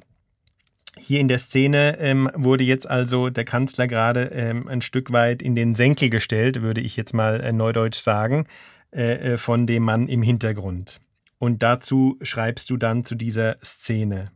hier 0.96 1.20
in 1.20 1.28
der 1.28 1.38
Szene 1.38 1.98
ähm, 1.98 2.30
wurde 2.34 2.64
jetzt 2.64 2.88
also 2.88 3.30
der 3.30 3.44
Kanzler 3.44 3.86
gerade 3.86 4.24
ähm, 4.32 4.68
ein 4.68 4.82
Stück 4.82 5.12
weit 5.12 5.42
in 5.42 5.54
den 5.54 5.74
Senkel 5.74 6.10
gestellt, 6.10 6.62
würde 6.62 6.80
ich 6.80 6.96
jetzt 6.96 7.14
mal 7.14 7.40
äh, 7.40 7.52
neudeutsch 7.52 7.98
sagen, 7.98 8.46
äh, 8.92 9.34
äh, 9.34 9.38
von 9.38 9.66
dem 9.66 9.84
Mann 9.84 10.08
im 10.08 10.22
Hintergrund. 10.22 11.00
Und 11.38 11.62
dazu 11.62 12.18
schreibst 12.22 12.68
du 12.70 12.76
dann 12.76 13.04
zu 13.04 13.14
dieser 13.14 13.56
Szene. 13.64 14.26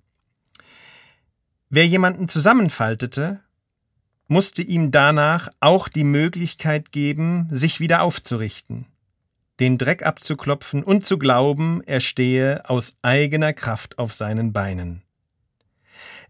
Wer 1.68 1.86
jemanden 1.86 2.28
zusammenfaltete, 2.28 3.40
musste 4.28 4.62
ihm 4.62 4.90
danach 4.90 5.48
auch 5.60 5.88
die 5.88 6.04
Möglichkeit 6.04 6.92
geben, 6.92 7.48
sich 7.50 7.80
wieder 7.80 8.02
aufzurichten, 8.02 8.86
den 9.60 9.76
Dreck 9.76 10.06
abzuklopfen 10.06 10.82
und 10.82 11.04
zu 11.04 11.18
glauben, 11.18 11.82
er 11.84 12.00
stehe 12.00 12.68
aus 12.70 12.96
eigener 13.02 13.52
Kraft 13.52 13.98
auf 13.98 14.14
seinen 14.14 14.52
Beinen. 14.52 15.02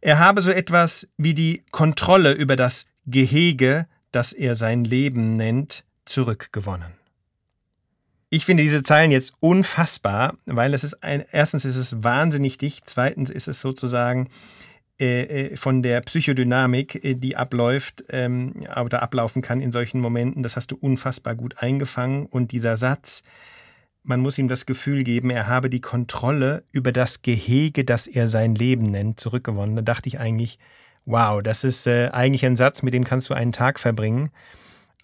Er 0.05 0.19
habe 0.19 0.43
so 0.43 0.51
etwas 0.51 1.09
wie 1.17 1.33
die 1.33 1.65
Kontrolle 1.71 2.33
über 2.33 2.57
das 2.57 2.85
Gehege, 3.07 3.87
das 4.13 4.35
er 4.35 4.55
sein 4.55 4.85
Leben 4.85 5.37
nennt, 5.37 5.83
zurückgewonnen. 6.05 6.93
Ich 8.29 8.45
finde 8.45 8.65
diese 8.65 8.83
Zeilen 8.83 9.11
jetzt 9.11 9.33
unfassbar, 9.41 10.37
weil 10.45 10.75
es 10.75 10.85
ist 10.85 11.03
ein, 11.03 11.25
erstens 11.33 11.65
ist 11.65 11.77
es 11.77 12.03
wahnsinnig 12.03 12.59
dicht, 12.59 12.83
zweitens 12.87 13.31
ist 13.31 13.49
es 13.49 13.63
sozusagen 13.63 14.29
äh, 15.01 15.23
äh, 15.23 15.57
von 15.57 15.83
der 15.83 16.03
Psychodynamik, 16.03 17.03
äh, 17.03 17.15
die 17.15 17.37
abläuft 17.37 18.05
ähm, 18.11 18.67
oder 18.79 19.03
ablaufen 19.03 19.41
kann 19.41 19.63
in 19.63 19.73
solchen 19.73 20.03
Momenten. 20.03 20.43
Das 20.43 20.57
hast 20.57 20.71
du 20.71 20.77
unfassbar 20.77 21.35
gut 21.35 21.63
eingefangen. 21.63 22.27
Und 22.27 22.53
dieser 22.53 22.77
Satz, 22.77 23.23
man 24.05 24.21
muss 24.21 24.39
ihm 24.39 24.49
das 24.49 24.67
Gefühl 24.67 25.03
geben, 25.03 25.31
er 25.31 25.49
habe 25.49 25.71
die 25.71 25.81
Kontrolle 25.81 26.63
über 26.71 26.93
das 26.93 27.23
Gehege, 27.23 27.85
das 27.85 28.07
er 28.07 28.29
sein 28.29 28.55
Leben 28.55 28.91
nennt, 28.91 29.19
zurückgewonnen. 29.19 29.77
Da 29.77 29.83
dachte 29.83 30.09
ich 30.09 30.21
eigentlich, 30.21 30.59
wow, 31.07 31.43
das 31.43 31.65
ist 31.65 31.87
äh, 31.87 32.11
eigentlich 32.11 32.45
ein 32.45 32.57
Satz, 32.57 32.83
mit 32.83 32.95
dem 32.95 33.05
kannst 33.05 33.31
du 33.31 33.35
einen 33.35 33.53
Tag 33.53 33.81
verbringen, 33.81 34.31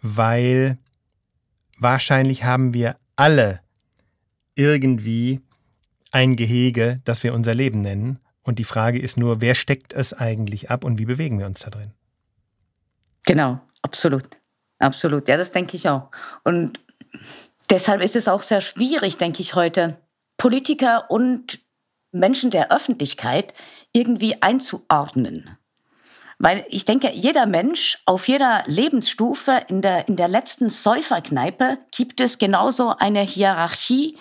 weil 0.03 0.79
wahrscheinlich 1.79 2.45
haben 2.45 2.75
wir 2.75 2.97
alle 3.17 3.61
irgendwie 4.55 5.41
ein 6.13 6.37
Gehege, 6.37 7.01
das 7.05 7.23
wir 7.23 7.33
unser 7.33 7.55
Leben 7.55 7.81
nennen. 7.81 8.19
Und 8.43 8.59
die 8.59 8.65
Frage 8.65 8.99
ist 8.99 9.19
nur, 9.19 9.41
wer 9.41 9.55
steckt 9.55 9.95
es 9.95 10.13
eigentlich 10.13 10.71
ab 10.71 10.85
und 10.85 10.99
wie 10.99 11.07
bewegen 11.07 11.39
wir 11.39 11.47
uns 11.47 11.61
da 11.61 11.71
drin? 11.71 11.95
Genau, 13.25 13.61
absolut. 13.81 14.29
Absolut. 14.79 15.29
Ja, 15.29 15.37
das 15.37 15.53
denke 15.53 15.77
ich 15.77 15.89
auch. 15.89 16.11
Und 16.43 16.81
deshalb 17.71 18.03
ist 18.03 18.17
es 18.17 18.29
auch 18.29 18.43
sehr 18.43 18.61
schwierig, 18.61 19.17
denke 19.17 19.41
ich 19.41 19.55
heute, 19.55 19.97
Politiker 20.37 21.11
und 21.11 21.61
Menschen 22.13 22.51
der 22.51 22.73
Öffentlichkeit 22.73 23.55
irgendwie 23.93 24.43
einzuordnen. 24.43 25.57
Weil 26.39 26.65
ich 26.71 26.87
denke, 26.87 27.11
jeder 27.13 27.45
Mensch 27.45 27.99
auf 28.07 28.27
jeder 28.27 28.65
Lebensstufe 28.67 29.63
in 29.69 29.83
der, 29.83 30.09
in 30.09 30.17
der 30.17 30.29
letzten 30.29 30.71
Säuferkneipe 30.71 31.79
gibt 31.95 32.21
es 32.21 32.39
genauso 32.39 32.97
eine 32.97 33.21
Hierarchie 33.21 34.17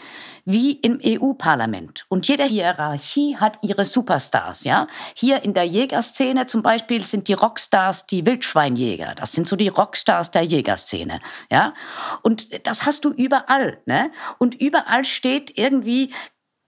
wie 0.49 0.71
im 0.71 0.99
EU-Parlament. 1.05 2.07
Und 2.09 2.27
jede 2.27 2.43
Hierarchie 2.43 3.37
hat 3.37 3.59
ihre 3.61 3.85
Superstars, 3.85 4.63
ja. 4.63 4.87
Hier 5.13 5.43
in 5.43 5.53
der 5.53 5.65
Jägerszene 5.65 6.47
zum 6.47 6.63
Beispiel 6.63 7.03
sind 7.03 7.27
die 7.27 7.33
Rockstars 7.33 8.07
die 8.07 8.25
Wildschweinjäger. 8.25 9.13
Das 9.13 9.33
sind 9.33 9.47
so 9.47 9.55
die 9.55 9.67
Rockstars 9.67 10.31
der 10.31 10.41
Jägerszene, 10.41 11.19
ja. 11.51 11.75
Und 12.23 12.65
das 12.65 12.87
hast 12.87 13.05
du 13.05 13.11
überall, 13.11 13.79
ne? 13.85 14.11
Und 14.39 14.55
überall 14.55 15.05
steht 15.05 15.55
irgendwie, 15.55 16.15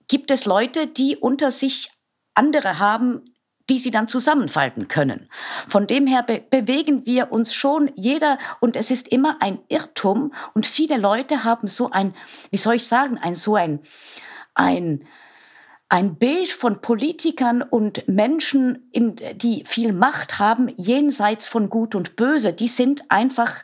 gibt 0.08 0.30
es 0.30 0.46
Leute, 0.46 0.86
die 0.86 1.18
unter 1.18 1.50
sich 1.50 1.90
andere 2.36 2.78
haben, 2.78 3.31
die 3.72 3.80
sie 3.80 3.90
dann 3.90 4.10
zusammenfalten 4.10 4.90
können. 4.90 5.30
Von 5.70 5.88
dem 5.88 6.06
her 6.06 6.24
be 6.24 6.44
bewegen 6.50 7.06
wir 7.06 7.32
uns 7.32 7.54
schon 7.54 7.90
jeder 7.96 8.38
und 8.60 8.76
es 8.76 8.92
ist 8.92 9.08
immer 9.08 9.38
ein 9.40 9.60
Irrtum 9.70 10.34
und 10.54 10.68
viele 10.68 10.98
Leute 10.98 11.46
haben 11.46 11.68
so 11.68 11.90
ein, 11.90 12.14
wie 12.50 12.58
soll 12.58 12.76
ich 12.76 12.86
sagen, 12.86 13.18
ein 13.18 13.34
so 13.34 13.56
ein, 13.56 13.80
ein, 14.56 15.06
ein 15.88 16.16
Bild 16.16 16.50
von 16.50 16.82
Politikern 16.82 17.62
und 17.62 18.06
Menschen, 18.10 18.90
in, 18.92 19.16
die 19.36 19.64
viel 19.66 19.94
Macht 19.94 20.38
haben, 20.38 20.68
jenseits 20.76 21.48
von 21.48 21.70
Gut 21.70 21.96
und 21.96 22.18
Böse. 22.18 22.52
Die 22.52 22.68
sind 22.68 23.10
einfach 23.10 23.64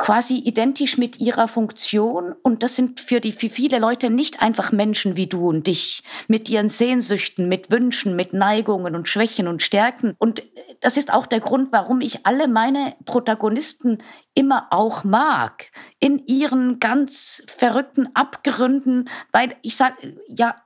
quasi 0.00 0.38
identisch 0.38 0.96
mit 0.96 1.20
ihrer 1.20 1.46
Funktion. 1.46 2.34
Und 2.42 2.62
das 2.62 2.74
sind 2.74 3.00
für 3.00 3.20
die 3.20 3.32
für 3.32 3.50
viele 3.50 3.78
Leute 3.78 4.08
nicht 4.08 4.40
einfach 4.40 4.72
Menschen 4.72 5.14
wie 5.14 5.26
du 5.26 5.50
und 5.50 5.66
dich 5.66 6.02
mit 6.26 6.48
ihren 6.48 6.70
Sehnsüchten, 6.70 7.50
mit 7.50 7.70
Wünschen, 7.70 8.16
mit 8.16 8.32
Neigungen 8.32 8.96
und 8.96 9.10
Schwächen 9.10 9.46
und 9.46 9.62
Stärken. 9.62 10.14
Und 10.18 10.42
das 10.80 10.96
ist 10.96 11.12
auch 11.12 11.26
der 11.26 11.40
Grund, 11.40 11.70
warum 11.70 12.00
ich 12.00 12.24
alle 12.24 12.48
meine 12.48 12.96
Protagonisten 13.04 13.98
immer 14.34 14.68
auch 14.70 15.04
mag. 15.04 15.66
In 15.98 16.18
ihren 16.26 16.80
ganz 16.80 17.44
verrückten 17.46 18.08
Abgründen, 18.14 19.10
weil 19.32 19.54
ich 19.60 19.76
sage 19.76 20.16
ja 20.28 20.56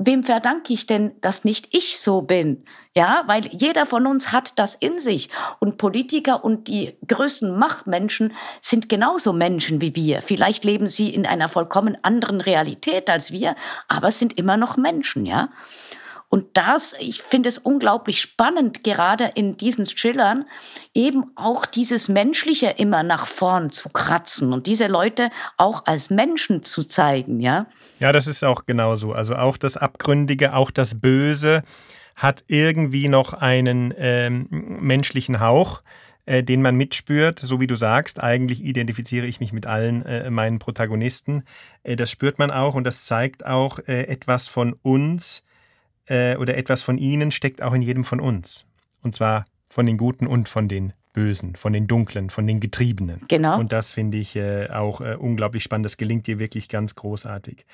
wem 0.00 0.24
verdanke 0.24 0.72
ich 0.72 0.86
denn, 0.86 1.12
dass 1.20 1.44
nicht 1.44 1.68
ich 1.74 2.00
so 2.00 2.22
bin? 2.22 2.64
Ja, 2.96 3.22
weil 3.26 3.46
jeder 3.46 3.86
von 3.86 4.06
uns 4.06 4.32
hat 4.32 4.58
das 4.58 4.74
in 4.74 4.98
sich. 4.98 5.28
Und 5.60 5.76
Politiker 5.76 6.42
und 6.42 6.66
die 6.66 6.96
größten 7.06 7.56
Machtmenschen 7.56 8.32
sind 8.60 8.88
genauso 8.88 9.32
Menschen 9.32 9.80
wie 9.80 9.94
wir. 9.94 10.22
Vielleicht 10.22 10.64
leben 10.64 10.88
sie 10.88 11.14
in 11.14 11.26
einer 11.26 11.48
vollkommen 11.48 11.96
anderen 12.02 12.40
Realität 12.40 13.08
als 13.08 13.30
wir, 13.30 13.54
aber 13.86 14.10
sind 14.10 14.36
immer 14.38 14.56
noch 14.56 14.76
Menschen, 14.76 15.26
ja. 15.26 15.50
Und 16.30 16.56
das, 16.56 16.94
ich 17.00 17.22
finde 17.22 17.48
es 17.48 17.58
unglaublich 17.58 18.20
spannend, 18.20 18.84
gerade 18.84 19.32
in 19.34 19.56
diesen 19.56 19.84
Thrillern, 19.84 20.46
eben 20.94 21.24
auch 21.34 21.66
dieses 21.66 22.08
Menschliche 22.08 22.68
immer 22.78 23.02
nach 23.02 23.26
vorn 23.26 23.70
zu 23.70 23.88
kratzen 23.88 24.52
und 24.52 24.68
diese 24.68 24.86
Leute 24.86 25.30
auch 25.56 25.86
als 25.86 26.08
Menschen 26.08 26.62
zu 26.62 26.84
zeigen, 26.84 27.40
ja. 27.40 27.66
Ja, 27.98 28.12
das 28.12 28.28
ist 28.28 28.44
auch 28.44 28.64
genauso. 28.64 29.12
Also 29.12 29.34
auch 29.34 29.56
das 29.56 29.76
Abgründige, 29.76 30.54
auch 30.54 30.70
das 30.70 31.00
Böse 31.00 31.62
hat 32.14 32.44
irgendwie 32.46 33.08
noch 33.08 33.32
einen 33.32 33.92
ähm, 33.98 34.46
menschlichen 34.50 35.40
Hauch 35.40 35.82
äh, 36.26 36.44
den 36.44 36.62
man 36.62 36.76
mitspürt, 36.76 37.40
so 37.40 37.60
wie 37.60 37.66
du 37.66 37.74
sagst. 37.74 38.22
Eigentlich 38.22 38.62
identifiziere 38.62 39.26
ich 39.26 39.40
mich 39.40 39.52
mit 39.52 39.66
allen 39.66 40.04
äh, 40.06 40.30
meinen 40.30 40.60
Protagonisten. 40.60 41.42
Äh, 41.82 41.96
das 41.96 42.10
spürt 42.10 42.38
man 42.38 42.52
auch 42.52 42.74
und 42.74 42.84
das 42.84 43.04
zeigt 43.04 43.44
auch 43.44 43.80
äh, 43.80 44.02
etwas 44.04 44.46
von 44.46 44.74
uns, 44.82 45.42
äh, 46.10 46.36
oder 46.36 46.56
etwas 46.56 46.82
von 46.82 46.98
ihnen 46.98 47.30
steckt 47.30 47.62
auch 47.62 47.72
in 47.72 47.82
jedem 47.82 48.04
von 48.04 48.20
uns. 48.20 48.66
Und 49.02 49.14
zwar 49.14 49.44
von 49.68 49.86
den 49.86 49.96
Guten 49.96 50.26
und 50.26 50.48
von 50.48 50.68
den 50.68 50.92
Bösen, 51.12 51.56
von 51.56 51.72
den 51.72 51.86
Dunklen, 51.86 52.30
von 52.30 52.46
den 52.46 52.60
Getriebenen. 52.60 53.22
Genau. 53.28 53.58
Und 53.58 53.72
das 53.72 53.92
finde 53.92 54.18
ich 54.18 54.36
äh, 54.36 54.68
auch 54.68 55.00
äh, 55.00 55.16
unglaublich 55.16 55.62
spannend. 55.62 55.86
Das 55.86 55.96
gelingt 55.96 56.26
dir 56.26 56.38
wirklich 56.38 56.68
ganz 56.68 56.94
großartig. 56.94 57.64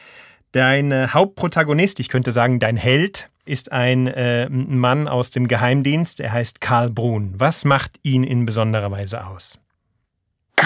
Dein 0.53 0.92
äh, 0.92 1.09
Hauptprotagonist, 1.09 2.01
ich 2.01 2.09
könnte 2.09 2.33
sagen, 2.33 2.61
dein 2.61 2.77
Held, 2.77 3.31
ist 3.44 3.72
ein 3.72 4.07
äh, 4.07 4.49
Mann 4.49 5.07
aus 5.07 5.31
dem 5.31 5.49
Geheimdienst. 5.49 6.20
Er 6.20 6.33
heißt 6.33 6.61
Karl 6.61 6.90
Brun. 6.90 7.35
Was 7.37 7.64
macht 7.64 7.92
ihn 8.03 8.25
in 8.25 8.46
besonderer 8.46 8.90
Weise 8.90 9.27
aus? 9.27 9.61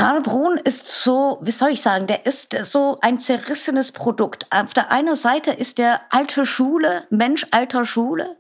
Karl 0.01 0.23
Brun 0.23 0.57
ist 0.57 0.89
so, 0.89 1.37
wie 1.43 1.51
soll 1.51 1.73
ich 1.73 1.83
sagen, 1.83 2.07
der 2.07 2.25
ist 2.25 2.57
so 2.65 2.97
ein 3.03 3.19
zerrissenes 3.19 3.93
Produkt. 3.93 4.47
Auf 4.49 4.73
der 4.73 4.91
einen 4.91 5.15
Seite 5.15 5.51
ist 5.51 5.77
der 5.77 6.01
alte 6.09 6.47
Schule, 6.47 7.05
Mensch 7.11 7.47
alter 7.51 7.85
Schule, 7.85 8.39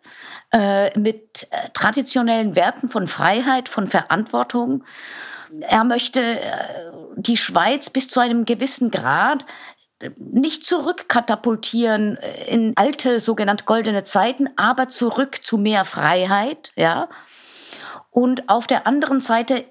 äh, 0.54 0.98
mit 0.98 1.48
äh, 1.50 1.68
traditionellen 1.74 2.56
Werten 2.56 2.88
von 2.88 3.06
Freiheit, 3.06 3.68
von 3.68 3.88
Verantwortung. 3.88 4.84
Er 5.60 5.84
möchte 5.84 6.40
äh, 6.40 6.92
die 7.16 7.36
Schweiz 7.36 7.90
bis 7.90 8.08
zu 8.08 8.20
einem 8.20 8.46
gewissen 8.46 8.90
Grad 8.90 9.44
äh, 9.98 10.08
nicht 10.16 10.64
zurückkatapultieren 10.64 12.16
äh, 12.16 12.46
in 12.46 12.72
alte 12.76 13.20
sogenannte 13.20 13.66
goldene 13.66 14.02
Zeiten, 14.04 14.48
aber 14.56 14.88
zurück 14.88 15.40
zu 15.42 15.58
mehr 15.58 15.84
Freiheit, 15.84 16.72
ja. 16.74 17.10
Und 18.08 18.48
auf 18.48 18.66
der 18.66 18.86
anderen 18.86 19.20
Seite 19.20 19.66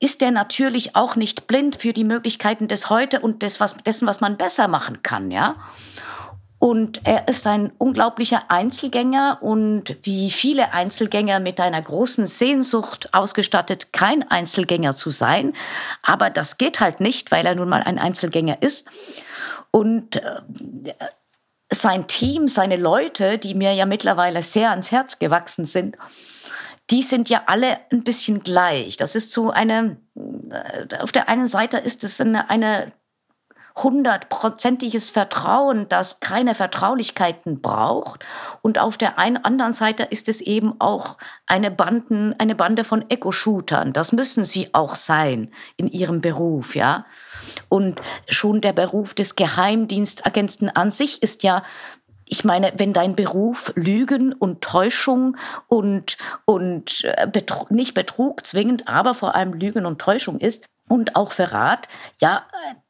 ist 0.00 0.22
er 0.22 0.30
natürlich 0.30 0.96
auch 0.96 1.14
nicht 1.14 1.46
blind 1.46 1.76
für 1.76 1.92
die 1.92 2.04
Möglichkeiten 2.04 2.68
des 2.68 2.90
Heute 2.90 3.20
und 3.20 3.42
des, 3.42 3.60
was, 3.60 3.76
dessen, 3.76 4.08
was 4.08 4.20
man 4.20 4.38
besser 4.38 4.66
machen 4.66 5.02
kann, 5.02 5.30
ja. 5.30 5.56
Und 6.58 7.00
er 7.04 7.26
ist 7.26 7.46
ein 7.46 7.72
unglaublicher 7.78 8.42
Einzelgänger 8.48 9.38
und 9.40 9.96
wie 10.02 10.30
viele 10.30 10.74
Einzelgänger 10.74 11.40
mit 11.40 11.58
einer 11.58 11.80
großen 11.80 12.26
Sehnsucht 12.26 13.14
ausgestattet, 13.14 13.94
kein 13.94 14.30
Einzelgänger 14.30 14.94
zu 14.94 15.08
sein. 15.08 15.54
Aber 16.02 16.28
das 16.28 16.58
geht 16.58 16.80
halt 16.80 17.00
nicht, 17.00 17.30
weil 17.30 17.46
er 17.46 17.54
nun 17.54 17.70
mal 17.70 17.82
ein 17.82 17.98
Einzelgänger 17.98 18.60
ist. 18.60 18.86
Und 19.70 20.16
äh, 20.16 20.42
sein 21.72 22.06
Team, 22.08 22.46
seine 22.46 22.76
Leute, 22.76 23.38
die 23.38 23.54
mir 23.54 23.72
ja 23.72 23.86
mittlerweile 23.86 24.42
sehr 24.42 24.70
ans 24.70 24.92
Herz 24.92 25.18
gewachsen 25.18 25.64
sind, 25.64 25.96
die 26.90 27.02
sind 27.02 27.28
ja 27.28 27.42
alle 27.46 27.78
ein 27.90 28.02
bisschen 28.02 28.42
gleich. 28.42 28.96
Das 28.96 29.14
ist 29.14 29.30
so 29.30 29.50
eine, 29.50 29.96
äh, 30.50 30.96
auf 30.98 31.12
der 31.12 31.28
einen 31.28 31.46
Seite 31.46 31.78
ist 31.78 32.04
es 32.04 32.20
eine, 32.20 32.50
eine 32.50 32.92
hundertprozentiges 33.76 35.10
Vertrauen, 35.10 35.88
das 35.88 36.20
keine 36.20 36.54
Vertraulichkeiten 36.54 37.60
braucht. 37.60 38.26
Und 38.62 38.78
auf 38.78 38.98
der 38.98 39.18
einen 39.18 39.36
anderen 39.38 39.72
Seite 39.72 40.02
ist 40.02 40.28
es 40.28 40.40
eben 40.40 40.80
auch 40.80 41.16
eine, 41.46 41.70
Banden, 41.70 42.34
eine 42.38 42.54
Bande 42.54 42.84
von 42.84 43.04
Eco-Shootern. 43.08 43.92
Das 43.92 44.12
müssen 44.12 44.44
sie 44.44 44.74
auch 44.74 44.94
sein 44.94 45.52
in 45.76 45.86
ihrem 45.86 46.20
Beruf, 46.20 46.74
ja. 46.74 47.06
Und 47.68 48.00
schon 48.28 48.60
der 48.60 48.72
Beruf 48.72 49.14
des 49.14 49.36
Geheimdienstagenten 49.36 50.68
an 50.70 50.90
sich 50.90 51.22
ist 51.22 51.42
ja 51.42 51.62
ich 52.30 52.44
meine, 52.44 52.72
wenn 52.76 52.92
dein 52.92 53.16
Beruf 53.16 53.72
Lügen 53.74 54.32
und 54.32 54.62
Täuschung 54.62 55.36
und, 55.66 56.16
und 56.44 57.04
äh, 57.04 57.26
Betrug, 57.26 57.70
nicht 57.72 57.92
Betrug 57.92 58.46
zwingend, 58.46 58.86
aber 58.88 59.14
vor 59.14 59.34
allem 59.34 59.52
Lügen 59.52 59.84
und 59.84 60.00
Täuschung 60.00 60.38
ist 60.38 60.64
und 60.88 61.16
auch 61.16 61.32
Verrat, 61.32 61.88
ja, 62.20 62.44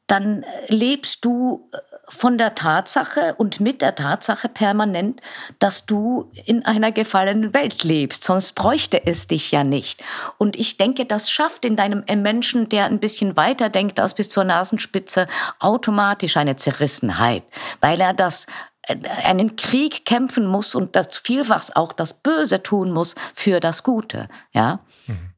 dann 0.05 0.45
lebst 0.67 1.25
du 1.25 1.69
äh, 1.73 1.77
von 2.07 2.37
der 2.37 2.53
Tatsache 2.53 3.35
und 3.37 3.61
mit 3.61 3.81
der 3.81 3.95
Tatsache 3.95 4.49
permanent, 4.49 5.21
dass 5.59 5.85
du 5.85 6.29
in 6.45 6.65
einer 6.65 6.91
gefallenen 6.91 7.53
Welt 7.53 7.83
lebst. 7.83 8.23
Sonst 8.23 8.53
bräuchte 8.53 9.07
es 9.07 9.27
dich 9.27 9.51
ja 9.51 9.63
nicht. 9.63 10.03
Und 10.37 10.55
ich 10.57 10.77
denke, 10.77 11.05
das 11.05 11.31
schafft 11.31 11.65
in 11.65 11.77
deinem 11.77 12.03
Menschen, 12.21 12.69
der 12.69 12.85
ein 12.85 12.99
bisschen 12.99 13.37
weiter 13.37 13.69
denkt 13.69 13.99
als 13.99 14.13
bis 14.13 14.29
zur 14.29 14.43
Nasenspitze, 14.43 15.27
automatisch 15.59 16.37
eine 16.37 16.57
Zerrissenheit, 16.57 17.43
weil 17.79 18.01
er 18.01 18.13
das 18.13 18.45
einen 18.87 19.55
Krieg 19.55 20.05
kämpfen 20.05 20.45
muss 20.45 20.75
und 20.75 20.95
das 20.95 21.17
vielfach 21.17 21.69
auch 21.75 21.93
das 21.93 22.13
Böse 22.13 22.63
tun 22.63 22.91
muss 22.91 23.15
für 23.33 23.59
das 23.59 23.83
Gute. 23.83 24.27
Ja. 24.53 24.79
Mhm. 25.07 25.31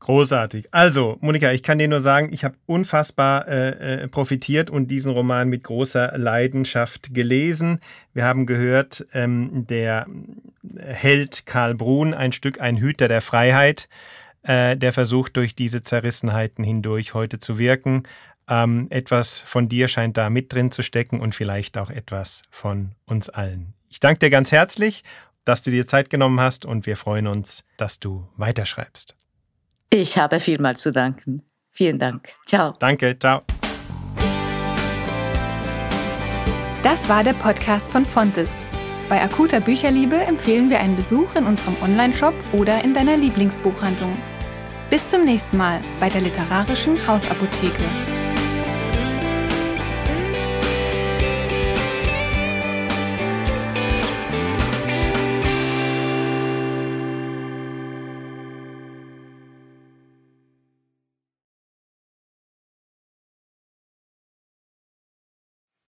Großartig. 0.00 0.66
Also, 0.70 1.18
Monika, 1.20 1.52
ich 1.52 1.62
kann 1.62 1.78
dir 1.78 1.86
nur 1.86 2.00
sagen, 2.00 2.30
ich 2.32 2.42
habe 2.42 2.56
unfassbar 2.64 3.46
äh, 3.46 4.02
äh, 4.04 4.08
profitiert 4.08 4.70
und 4.70 4.90
diesen 4.90 5.12
Roman 5.12 5.48
mit 5.48 5.62
großer 5.62 6.16
Leidenschaft 6.16 7.12
gelesen. 7.12 7.80
Wir 8.14 8.24
haben 8.24 8.46
gehört, 8.46 9.06
ähm, 9.12 9.66
der 9.68 10.06
Held 10.78 11.44
Karl 11.44 11.74
Brun, 11.74 12.14
ein 12.14 12.32
Stück 12.32 12.62
ein 12.62 12.78
Hüter 12.78 13.08
der 13.08 13.20
Freiheit, 13.20 13.90
äh, 14.42 14.74
der 14.74 14.94
versucht, 14.94 15.36
durch 15.36 15.54
diese 15.54 15.82
Zerrissenheiten 15.82 16.64
hindurch 16.64 17.12
heute 17.12 17.38
zu 17.38 17.58
wirken. 17.58 18.04
Ähm, 18.50 18.88
etwas 18.90 19.38
von 19.38 19.68
dir 19.68 19.86
scheint 19.86 20.16
da 20.16 20.28
mit 20.28 20.52
drin 20.52 20.72
zu 20.72 20.82
stecken 20.82 21.20
und 21.20 21.36
vielleicht 21.36 21.78
auch 21.78 21.88
etwas 21.88 22.42
von 22.50 22.96
uns 23.06 23.28
allen. 23.28 23.74
Ich 23.88 24.00
danke 24.00 24.18
dir 24.18 24.30
ganz 24.30 24.50
herzlich, 24.50 25.04
dass 25.44 25.62
du 25.62 25.70
dir 25.70 25.86
Zeit 25.86 26.10
genommen 26.10 26.40
hast 26.40 26.66
und 26.66 26.84
wir 26.84 26.96
freuen 26.96 27.28
uns, 27.28 27.64
dass 27.76 28.00
du 28.00 28.28
weiterschreibst. 28.36 29.16
Ich 29.90 30.18
habe 30.18 30.40
vielmals 30.40 30.82
zu 30.82 30.90
danken. 30.92 31.42
Vielen 31.70 32.00
Dank. 32.00 32.30
Ciao. 32.46 32.74
Danke, 32.80 33.16
ciao. 33.18 33.42
Das 36.82 37.08
war 37.08 37.22
der 37.22 37.34
Podcast 37.34 37.90
von 37.90 38.04
Fontes. 38.04 38.50
Bei 39.08 39.20
akuter 39.22 39.60
Bücherliebe 39.60 40.16
empfehlen 40.16 40.70
wir 40.70 40.80
einen 40.80 40.96
Besuch 40.96 41.34
in 41.36 41.44
unserem 41.44 41.76
Onlineshop 41.82 42.34
oder 42.52 42.82
in 42.82 42.94
deiner 42.94 43.16
Lieblingsbuchhandlung. 43.16 44.16
Bis 44.88 45.08
zum 45.08 45.24
nächsten 45.24 45.56
Mal 45.56 45.80
bei 46.00 46.08
der 46.08 46.20
literarischen 46.20 47.06
Hausapotheke. 47.06 47.84